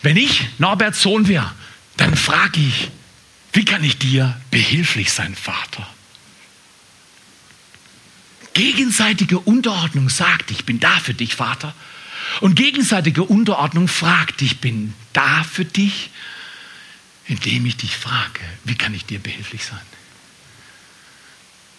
[0.02, 1.52] Wenn ich Norberts Sohn wäre,
[1.98, 2.90] dann frage ich,
[3.54, 5.88] wie kann ich dir behilflich sein, Vater?
[8.58, 11.74] Gegenseitige Unterordnung sagt, ich bin da für dich, Vater.
[12.42, 16.10] Und gegenseitige Unterordnung fragt, ich bin da für dich
[17.28, 19.80] indem ich dich frage, wie kann ich dir behilflich sein?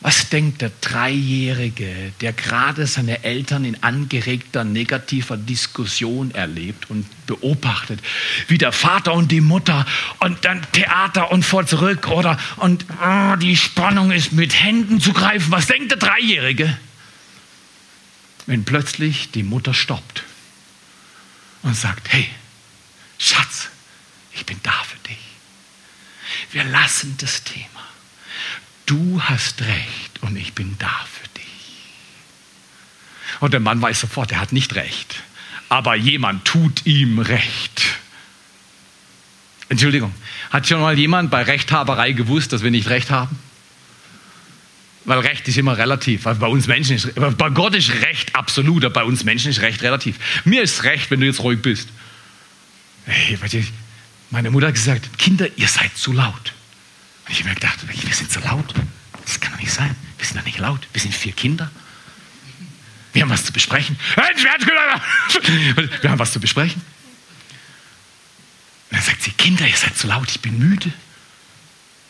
[0.01, 8.01] Was denkt der Dreijährige, der gerade seine Eltern in angeregter negativer Diskussion erlebt und beobachtet,
[8.47, 9.87] wie der Vater und die Mutter
[10.21, 15.13] und dann Theater und vor zurück oder und oh, die Spannung ist mit Händen zu
[15.13, 15.51] greifen.
[15.51, 16.79] Was denkt der Dreijährige,
[18.47, 20.23] wenn plötzlich die Mutter stoppt
[21.63, 22.29] und sagt, hey,
[23.19, 23.69] Schatz,
[24.33, 25.19] ich bin da für dich.
[26.53, 27.67] Wir lassen das Thema.
[28.89, 31.45] Du hast recht und ich bin da für dich.
[33.41, 35.23] Und der Mann weiß sofort, er hat nicht recht.
[35.69, 37.83] Aber jemand tut ihm recht.
[39.69, 40.15] Entschuldigung,
[40.49, 43.39] hat schon mal jemand bei Rechthaberei gewusst, dass wir nicht recht haben?
[45.05, 46.27] Weil Recht ist immer relativ.
[46.27, 49.61] Also bei uns Menschen ist, bei Gott ist Recht absolut, aber bei uns Menschen ist
[49.61, 50.17] Recht relativ.
[50.47, 51.91] Mir ist Recht, wenn du jetzt ruhig bist.
[53.05, 53.39] Hey,
[54.31, 56.55] meine Mutter hat gesagt, Kinder, ihr seid zu laut.
[57.29, 58.75] Und ich habe mir gedacht, wir sind zu laut.
[59.27, 59.95] Das kann doch nicht sein.
[60.17, 60.89] Wir sind doch nicht laut.
[60.95, 61.71] Wir sind vier Kinder.
[63.13, 63.99] Wir haben was zu besprechen.
[66.01, 66.81] Wir haben was zu besprechen.
[68.91, 70.91] Und dann sagt sie, Kinder, ihr seid zu laut, ich bin müde.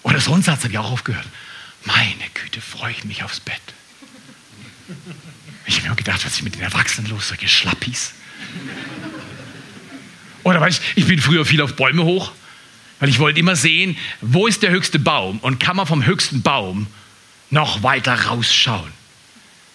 [0.02, 1.26] Oder so ein Satz hat ja auch aufgehört.
[1.84, 3.60] Meine Güte, freue ich mich aufs Bett.
[5.66, 8.12] Ich habe mir gedacht, was ist mit den Erwachsenen los, solche Schlappis.
[10.44, 12.32] Oder weißt ich bin früher viel auf Bäume hoch,
[13.00, 16.42] weil ich wollte immer sehen, wo ist der höchste Baum und kann man vom höchsten
[16.42, 16.86] Baum
[17.50, 18.92] noch weiter rausschauen.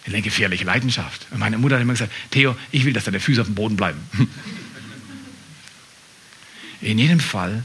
[0.05, 1.27] Eine gefährliche Leidenschaft.
[1.31, 3.77] Und meine Mutter hat immer gesagt, Theo, ich will, dass deine Füße auf dem Boden
[3.77, 4.01] bleiben.
[6.81, 7.63] In jedem Fall,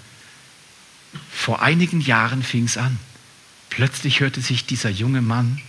[1.33, 2.99] vor einigen Jahren fing es an.
[3.71, 5.61] Plötzlich hörte sich dieser junge Mann,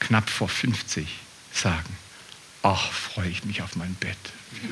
[0.00, 1.06] knapp vor 50,
[1.52, 1.96] sagen,
[2.62, 4.16] ach, freue ich mich auf mein Bett.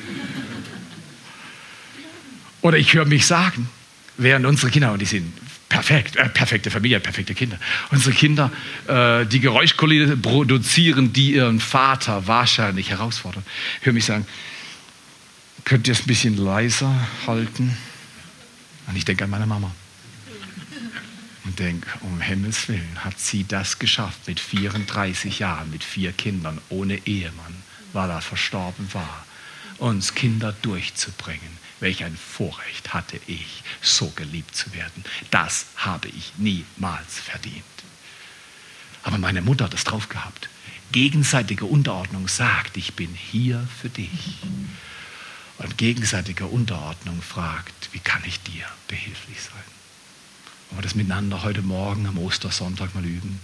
[2.61, 3.69] Oder ich höre mich sagen,
[4.17, 5.33] während unsere Kinder, und die sind
[5.69, 7.57] perfekt, äh, perfekte Familie, perfekte Kinder.
[7.91, 8.51] Unsere Kinder,
[8.87, 13.43] äh, die Geräuschkulisse produzieren, die ihren Vater wahrscheinlich herausfordern.
[13.81, 14.25] Hör mich sagen,
[15.65, 17.75] könnt ihr es ein bisschen leiser halten?
[18.87, 19.73] Und ich denke an meine Mama.
[21.45, 26.59] Und denke, um Himmels Willen hat sie das geschafft mit 34 Jahren, mit vier Kindern,
[26.69, 27.55] ohne Ehemann,
[27.91, 29.25] weil er verstorben war,
[29.77, 31.62] uns Kinder durchzubringen.
[31.83, 35.03] Welch ein Vorrecht hatte ich, so geliebt zu werden.
[35.31, 37.63] Das habe ich niemals verdient.
[39.03, 40.47] Aber meine Mutter hat es drauf gehabt.
[40.93, 44.37] Gegenseitige Unterordnung sagt, ich bin hier für dich.
[45.57, 49.63] Und gegenseitige Unterordnung fragt, wie kann ich dir behilflich sein?
[50.69, 53.41] Wollen wir das miteinander heute Morgen am Ostersonntag mal üben?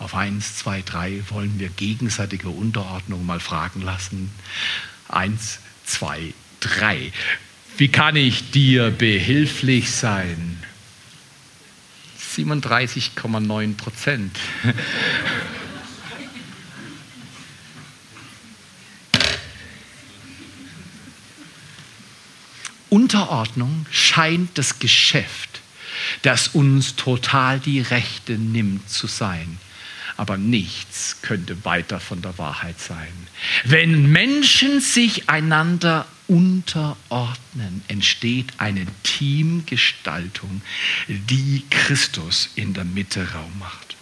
[0.00, 4.32] Auf eins, zwei, drei wollen wir gegenseitige Unterordnung mal fragen lassen.
[5.08, 7.12] Eins, zwei, drei.
[7.78, 10.62] Wie kann ich dir behilflich sein?
[12.34, 14.38] 37,9 Prozent.
[22.88, 25.60] Unterordnung scheint das Geschäft,
[26.22, 29.58] das uns total die Rechte nimmt zu sein
[30.16, 33.12] aber nichts könnte weiter von der Wahrheit sein.
[33.64, 40.62] Wenn Menschen sich einander unterordnen, entsteht eine Teamgestaltung,
[41.08, 43.96] die Christus in der Mitte Raum macht.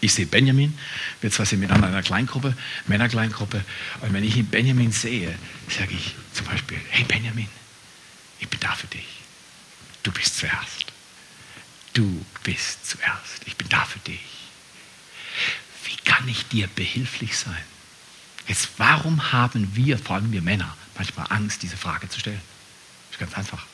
[0.00, 0.78] Ich sehe Benjamin,
[1.20, 2.56] wir zwei sind miteinander in einer Kleingruppe,
[2.86, 3.64] Männerkleingruppe.
[4.00, 5.36] Und wenn ich Benjamin sehe,
[5.68, 7.48] sage ich zum Beispiel, hey Benjamin,
[8.38, 9.06] ich bin da für dich.
[10.04, 10.86] Du bist zuerst.
[11.94, 13.42] Du bist zuerst.
[13.46, 14.20] Ich bin da für dich
[16.18, 17.62] kann ich dir behilflich sein?
[18.48, 22.40] Jetzt, warum haben wir, vor allem wir Männer, manchmal Angst, diese Frage zu stellen?
[23.10, 23.64] Das ist ganz einfach.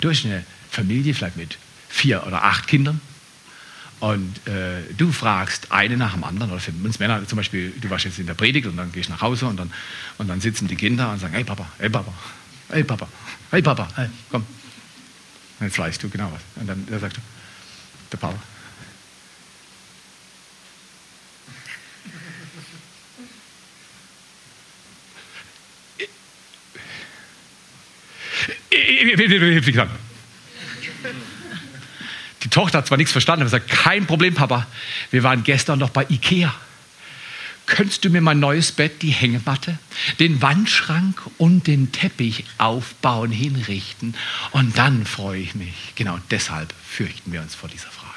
[0.00, 1.58] Du hast eine Familie, vielleicht mit
[1.88, 3.00] vier oder acht Kindern,
[4.02, 7.88] und äh, du fragst eine nach dem anderen, oder für uns Männer zum Beispiel, du
[7.88, 9.72] warst jetzt in der Predigt und dann gehst du nach Hause und dann,
[10.18, 12.12] und dann sitzen die Kinder und sagen, hey Papa, hey Papa,
[12.70, 13.06] hey Papa,
[13.52, 14.44] hey Papa, hey, komm.
[15.60, 16.40] Und jetzt weißt du genau was.
[16.56, 17.20] Und dann sagt
[18.10, 18.36] der Papa,
[32.42, 34.66] Die Tochter hat zwar nichts verstanden, aber sagt, kein Problem, Papa.
[35.10, 36.54] Wir waren gestern noch bei Ikea.
[37.66, 39.78] Könntest du mir mein neues Bett, die Hängematte,
[40.18, 44.14] den Wandschrank und den Teppich aufbauen, hinrichten?
[44.50, 45.74] Und dann freue ich mich.
[45.94, 48.08] Genau deshalb fürchten wir uns vor dieser Frage.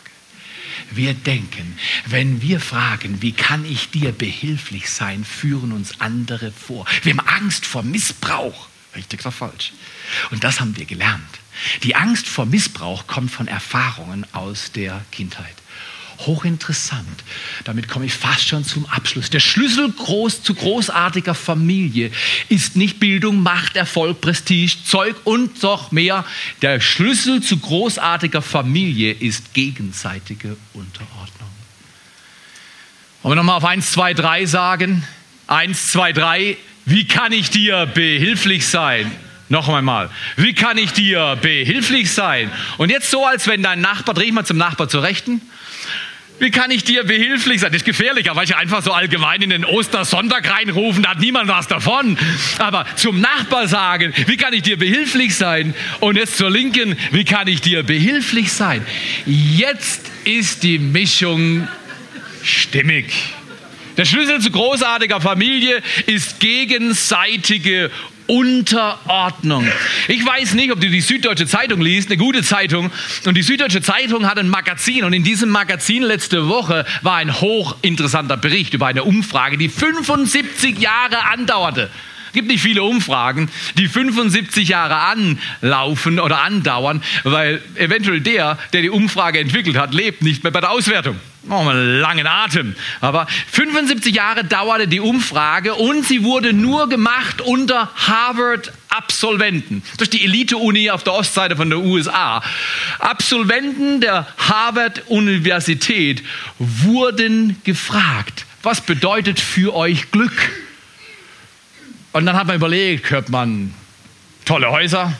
[0.91, 6.85] Wir denken, wenn wir fragen, wie kann ich dir behilflich sein, führen uns andere vor.
[7.03, 8.67] Wir haben Angst vor Missbrauch.
[8.95, 9.73] Richtig oder falsch?
[10.31, 11.21] Und das haben wir gelernt.
[11.83, 15.55] Die Angst vor Missbrauch kommt von Erfahrungen aus der Kindheit.
[16.19, 17.23] Hochinteressant.
[17.65, 19.29] Damit komme ich fast schon zum Abschluss.
[19.29, 22.09] Der Schlüssel groß, zu großartiger Familie
[22.47, 26.25] ist nicht Bildung, Macht, Erfolg, Prestige, Zeug und noch mehr.
[26.61, 31.49] Der Schlüssel zu großartiger Familie ist gegenseitige Unterordnung.
[33.21, 35.05] Wollen wir nochmal auf 1, 2, 3 sagen?
[35.47, 36.57] 1, 2, 3.
[36.85, 39.11] Wie kann ich dir behilflich sein?
[39.49, 42.49] Noch einmal, wie kann ich dir behilflich sein?
[42.77, 45.41] Und jetzt so, als wenn dein Nachbar, dreh ich mal zum Nachbar zur Rechten.
[46.39, 47.71] Wie kann ich dir behilflich sein?
[47.71, 51.47] Das ist gefährlicher, weil ich einfach so allgemein in den Ostersonntag reinrufen, da hat niemand
[51.47, 52.17] was davon.
[52.57, 55.73] Aber zum Nachbar sagen, wie kann ich dir behilflich sein?
[56.01, 58.85] Und jetzt zur Linken, wie kann ich dir behilflich sein?
[59.25, 61.67] Jetzt ist die Mischung
[62.43, 63.13] stimmig.
[63.97, 67.91] Der Schlüssel zu großartiger Familie ist gegenseitige
[68.27, 69.65] Unterordnung.
[70.07, 72.91] Ich weiß nicht, ob du die Süddeutsche Zeitung liest, eine gute Zeitung.
[73.25, 75.05] Und die Süddeutsche Zeitung hat ein Magazin.
[75.05, 80.77] Und in diesem Magazin letzte Woche war ein hochinteressanter Bericht über eine Umfrage, die 75
[80.79, 81.89] Jahre andauerte.
[82.27, 88.81] Es gibt nicht viele Umfragen, die 75 Jahre anlaufen oder andauern, weil eventuell der, der
[88.81, 91.17] die Umfrage entwickelt hat, lebt nicht mehr bei der Auswertung.
[91.47, 92.75] Oh, einen langen Atem.
[93.01, 99.83] Aber 75 Jahre dauerte die Umfrage und sie wurde nur gemacht unter Harvard-Absolventen.
[99.99, 102.41] Ist die Elite-Uni auf der Ostseite von der USA.
[102.97, 106.23] Absolventen der Harvard-Universität
[106.57, 110.51] wurden gefragt, was bedeutet für euch Glück?
[112.11, 113.71] Und dann hat man überlegt, hört man
[114.45, 115.13] tolle Häuser,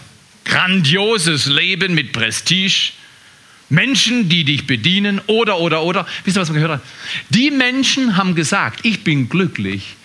[0.43, 2.93] grandioses Leben mit Prestige,
[3.69, 6.07] Menschen, die dich bedienen oder, oder, oder.
[6.23, 6.87] Wisst ihr, was man gehört hat?
[7.29, 9.95] Die Menschen haben gesagt, ich bin glücklich,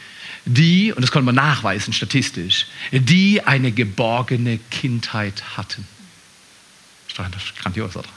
[0.47, 5.87] die, und das konnte man nachweisen statistisch, die eine geborgene Kindheit hatten.
[7.63, 8.09] Grandios, oder?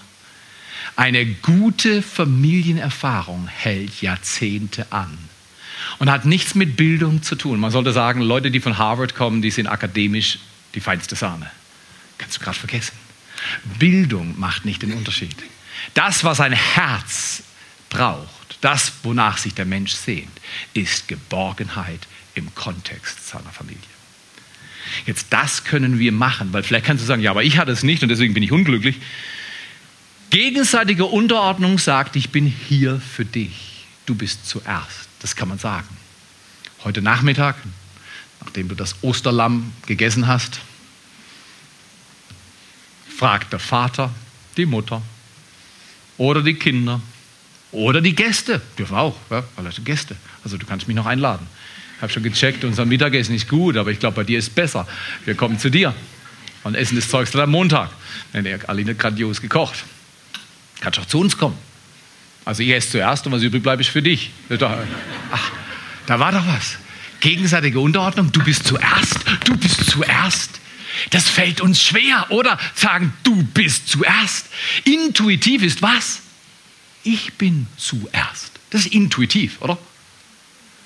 [0.95, 5.17] Eine gute Familienerfahrung hält Jahrzehnte an
[5.99, 7.59] und hat nichts mit Bildung zu tun.
[7.59, 10.39] Man sollte sagen, Leute, die von Harvard kommen, die sind akademisch
[10.75, 11.49] die feinste Sahne.
[12.17, 13.02] Kannst du gerade vergessen.
[13.79, 15.35] Bildung macht nicht den Unterschied.
[15.93, 17.43] Das, was ein Herz
[17.89, 20.31] braucht, das, wonach sich der Mensch sehnt,
[20.73, 23.81] ist Geborgenheit im Kontext seiner Familie.
[25.05, 27.83] Jetzt das können wir machen, weil vielleicht kannst du sagen, ja, aber ich hatte es
[27.83, 28.97] nicht und deswegen bin ich unglücklich.
[30.29, 33.85] Gegenseitige Unterordnung sagt, ich bin hier für dich.
[34.05, 35.07] Du bist zuerst.
[35.19, 35.87] Das kann man sagen.
[36.83, 37.55] Heute Nachmittag,
[38.41, 40.59] nachdem du das Osterlamm gegessen hast,
[43.17, 44.11] fragt der Vater
[44.57, 45.01] die Mutter
[46.17, 47.01] oder die Kinder
[47.71, 48.61] oder die Gäste.
[48.77, 50.15] Dürfen auch, ja, alle Gäste.
[50.43, 51.47] Also du kannst mich noch einladen.
[51.95, 54.87] Ich habe schon gecheckt, unser Mittagessen ist gut, aber ich glaube, bei dir ist besser.
[55.25, 55.93] Wir kommen zu dir
[56.63, 57.91] und essen das Zeugs dann am Montag.
[58.33, 59.85] Er hat Aline grandios gekocht.
[60.81, 61.57] Kannst auch zu uns kommen.
[62.45, 64.31] Also ich esse zuerst und was übrig bleibt, ist für dich.
[65.31, 65.51] Ach,
[66.05, 66.77] da war doch was.
[67.21, 68.31] Gegenseitige Unterordnung.
[68.33, 69.19] Du bist zuerst.
[69.45, 70.59] Du bist zuerst.
[71.09, 72.59] Das fällt uns schwer, oder?
[72.75, 74.47] Sagen, du bist zuerst.
[74.83, 76.21] Intuitiv ist was?
[77.03, 78.51] Ich bin zuerst.
[78.69, 79.77] Das ist intuitiv, oder?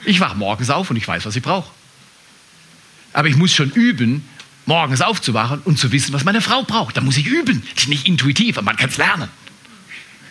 [0.05, 1.72] Ich wache morgens auf und ich weiß, was ich brauche.
[3.13, 4.28] Aber ich muss schon üben,
[4.65, 6.97] morgens aufzuwachen und zu wissen, was meine Frau braucht.
[6.97, 7.63] Da muss ich üben.
[7.74, 9.30] Das ist nicht intuitiv, aber man kann es lernen.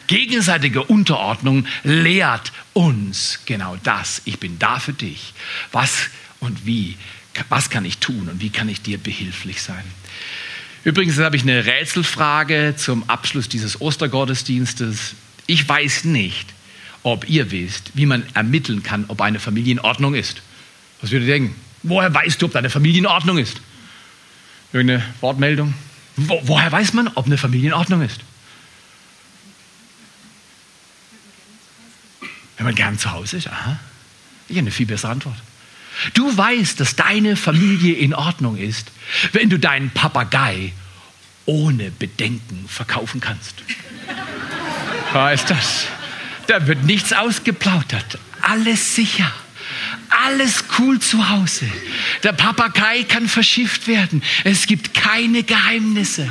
[0.07, 4.23] Gegenseitige Unterordnung lehrt uns genau das.
[4.25, 5.35] Ich bin da für dich.
[5.73, 6.09] Was
[6.39, 6.97] und wie
[7.49, 9.85] was kann ich tun und wie kann ich dir behilflich sein?
[10.85, 15.15] Übrigens habe ich eine Rätselfrage zum Abschluss dieses Ostergottesdienstes.
[15.47, 16.47] Ich weiß nicht,
[17.03, 20.43] ob ihr wisst, wie man ermitteln kann, ob eine Familie in Ordnung ist.
[21.01, 21.55] Was würdet ihr denken?
[21.83, 23.61] Woher weißt du, ob deine Familie in Ordnung ist?
[24.73, 25.75] Irgendeine Wortmeldung?
[26.17, 28.21] Wo, woher weiß man, ob eine Familie in Ordnung ist?
[32.57, 33.49] Wenn man gern zu Hause ist?
[33.49, 33.79] Aha.
[34.49, 35.37] Ich habe eine viel bessere Antwort.
[36.15, 38.91] Du weißt, dass deine Familie in Ordnung ist,
[39.33, 40.73] wenn du deinen Papagei
[41.47, 43.55] ohne Bedenken verkaufen kannst.
[45.33, 45.87] Ist das?
[46.47, 48.19] Da wird nichts ausgeplaudert.
[48.43, 49.33] Alles sicher.
[50.25, 51.67] Alles cool zu Hause.
[52.23, 54.23] Der Papagei kann verschifft werden.
[54.45, 56.29] Es gibt keine Geheimnisse.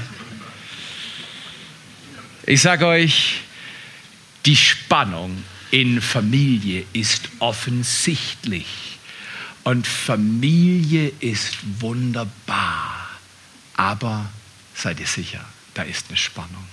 [2.46, 3.42] Ich sage euch,
[4.46, 8.95] die Spannung in Familie ist offensichtlich.
[9.66, 13.10] Und Familie ist wunderbar.
[13.76, 14.30] Aber
[14.76, 15.44] seid ihr sicher,
[15.74, 16.66] da ist eine Spannung.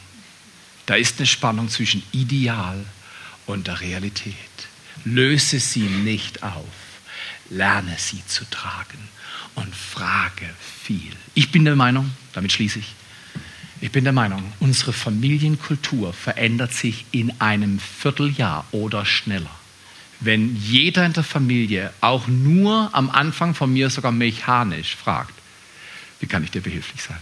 [0.84, 2.84] Da ist eine Spannung zwischen Ideal
[3.46, 4.34] und der Realität.
[5.06, 6.66] Löse sie nicht auf.
[7.48, 9.08] Lerne sie zu tragen
[9.54, 10.50] und frage
[10.84, 11.16] viel.
[11.32, 12.94] Ich bin der Meinung, damit schließe ich,
[13.80, 19.61] ich bin der Meinung, unsere Familienkultur verändert sich in einem Vierteljahr oder schneller
[20.24, 25.34] wenn jeder in der Familie auch nur am Anfang von mir sogar mechanisch fragt,
[26.20, 27.18] wie kann ich dir behilflich sein?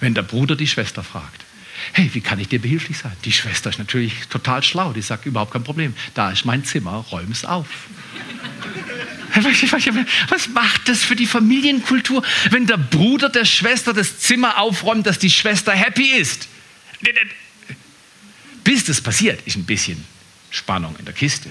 [0.00, 1.44] Wenn der Bruder die Schwester fragt,
[1.92, 3.12] hey, wie kann ich dir behilflich sein?
[3.24, 5.94] Die Schwester ist natürlich total schlau, die sagt überhaupt kein Problem.
[6.14, 7.66] Da ist mein Zimmer, räum es auf.
[10.28, 15.18] Was macht das für die Familienkultur, wenn der Bruder der Schwester das Zimmer aufräumt, dass
[15.18, 16.48] die Schwester happy ist?
[18.62, 20.02] Bis das passiert, ist ein bisschen
[20.50, 21.50] Spannung in der Kiste.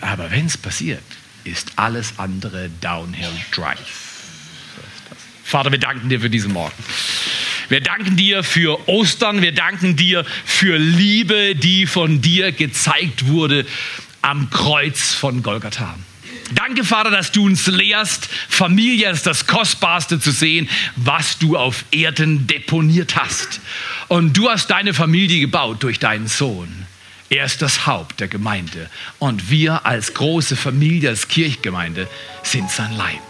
[0.00, 1.02] Aber wenn es passiert,
[1.44, 4.10] ist alles andere Downhill Drive.
[5.44, 6.74] Vater, wir danken dir für diesen Morgen.
[7.68, 9.42] Wir danken dir für Ostern.
[9.42, 13.66] Wir danken dir für Liebe, die von dir gezeigt wurde
[14.22, 15.96] am Kreuz von Golgatha.
[16.52, 21.84] Danke, Vater, dass du uns lehrst, Familie ist das Kostbarste zu sehen, was du auf
[21.92, 23.60] Erden deponiert hast.
[24.08, 26.86] Und du hast deine Familie gebaut durch deinen Sohn.
[27.30, 32.08] Er ist das Haupt der Gemeinde und wir als große Familie, als Kirchgemeinde
[32.42, 33.22] sind sein Leib.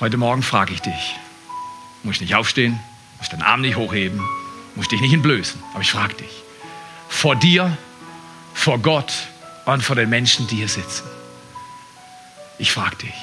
[0.00, 1.16] Heute Morgen frage ich dich,
[2.02, 2.80] muss ich nicht aufstehen,
[3.18, 4.18] muss ich den Arm nicht hochheben,
[4.74, 6.30] muss ich dich nicht entblößen, aber ich frage dich,
[7.10, 7.76] vor dir,
[8.54, 9.12] vor Gott
[9.66, 11.04] und vor den Menschen, die hier sitzen.
[12.56, 13.14] Ich frage dich,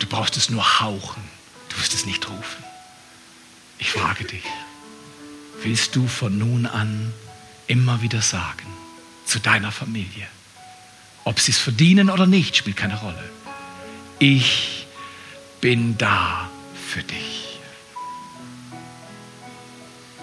[0.00, 1.22] du brauchst es nur hauchen,
[1.68, 2.64] du wirst es nicht rufen.
[3.78, 4.42] Ich frage dich,
[5.62, 7.12] willst du von nun an
[7.66, 8.66] immer wieder sagen
[9.24, 10.26] zu deiner Familie,
[11.24, 13.30] ob sie es verdienen oder nicht, spielt keine Rolle.
[14.18, 14.86] Ich
[15.60, 17.58] bin da für dich.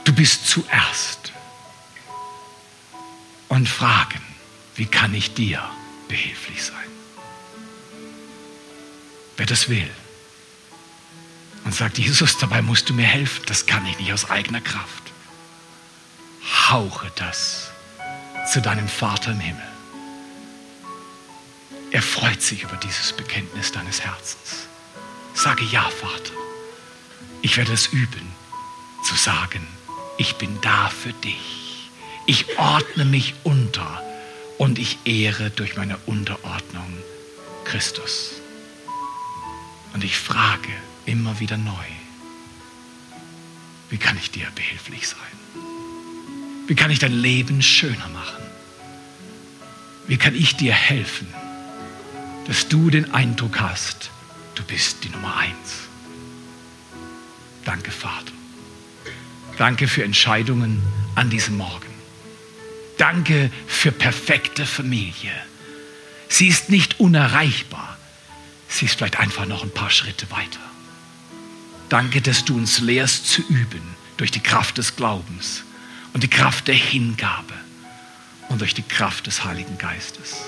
[0.04, 1.32] Du bist zuerst.
[3.50, 4.22] Und fragen,
[4.76, 5.64] wie kann ich dir
[6.10, 6.76] behilflich sein?
[9.38, 9.90] Wer das will
[11.64, 15.07] und sagt, Jesus, dabei musst du mir helfen, das kann ich nicht aus eigener Kraft.
[16.70, 17.72] Hauche das
[18.52, 19.68] zu deinem Vater im Himmel.
[21.92, 24.68] Er freut sich über dieses Bekenntnis deines Herzens.
[25.34, 26.34] Sage ja, Vater.
[27.42, 28.34] Ich werde es üben,
[29.04, 29.66] zu sagen,
[30.18, 31.90] ich bin da für dich.
[32.26, 34.04] Ich ordne mich unter
[34.58, 36.98] und ich ehre durch meine Unterordnung
[37.64, 38.32] Christus.
[39.94, 40.70] Und ich frage
[41.06, 41.86] immer wieder neu,
[43.90, 45.37] wie kann ich dir behilflich sein?
[46.68, 48.44] Wie kann ich dein Leben schöner machen?
[50.08, 51.28] Wie kann ich dir helfen,
[52.46, 54.10] dass du den Eindruck hast,
[54.56, 55.88] du bist die Nummer eins?
[57.66, 58.34] Danke, Vater.
[59.58, 60.82] Danke für Entscheidungen
[61.16, 61.88] an diesem Morgen.
[62.98, 65.32] Danke für perfekte Familie.
[66.30, 67.98] Sie ist nicht unerreichbar.
[68.70, 70.60] Sie ist vielleicht einfach noch ein paar Schritte weiter.
[71.90, 75.64] Danke, dass du uns lehrst zu üben durch die Kraft des Glaubens
[76.18, 77.54] und die Kraft der Hingabe
[78.50, 80.46] und durch die Kraft des Heiligen Geistes.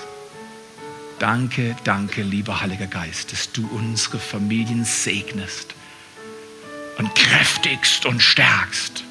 [1.20, 5.76] Danke, danke, lieber Heiliger Geist, dass du unsere Familien segnest
[6.98, 9.04] und kräftigst und stärkst.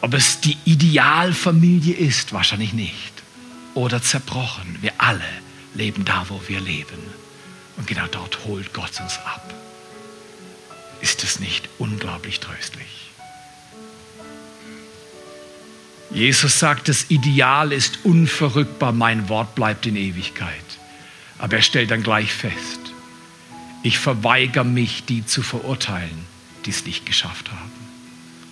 [0.00, 3.14] Ob es die Idealfamilie ist, wahrscheinlich nicht.
[3.74, 4.78] Oder zerbrochen.
[4.80, 5.26] Wir alle
[5.74, 7.02] leben da, wo wir leben.
[7.76, 9.52] Und genau dort holt Gott uns ab.
[11.00, 13.03] Ist es nicht unglaublich tröstlich?
[16.14, 20.64] Jesus sagt, das Ideal ist unverrückbar, mein Wort bleibt in Ewigkeit.
[21.38, 22.80] Aber er stellt dann gleich fest,
[23.82, 26.24] ich verweigere mich, die zu verurteilen,
[26.64, 27.72] die es nicht geschafft haben.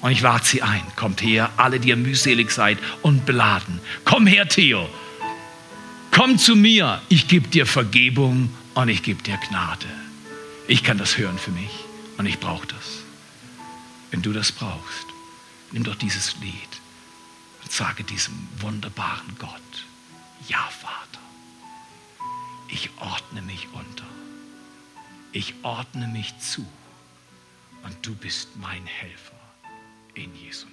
[0.00, 0.82] Und ich lade sie ein.
[0.96, 3.80] Kommt her, alle, die ihr mühselig seid und beladen.
[4.04, 4.88] Komm her, Theo.
[6.10, 7.00] Komm zu mir.
[7.08, 9.86] Ich gebe dir Vergebung und ich gebe dir Gnade.
[10.66, 11.70] Ich kann das hören für mich
[12.18, 13.04] und ich brauche das.
[14.10, 15.06] Wenn du das brauchst,
[15.70, 16.71] nimm doch dieses Lied
[17.72, 19.86] sage diesem wunderbaren Gott,
[20.46, 21.20] ja Vater,
[22.68, 24.04] ich ordne mich unter
[25.32, 26.66] ich ordne mich zu
[27.84, 29.40] und du bist mein Helfer
[30.14, 30.71] in Jesu Namen.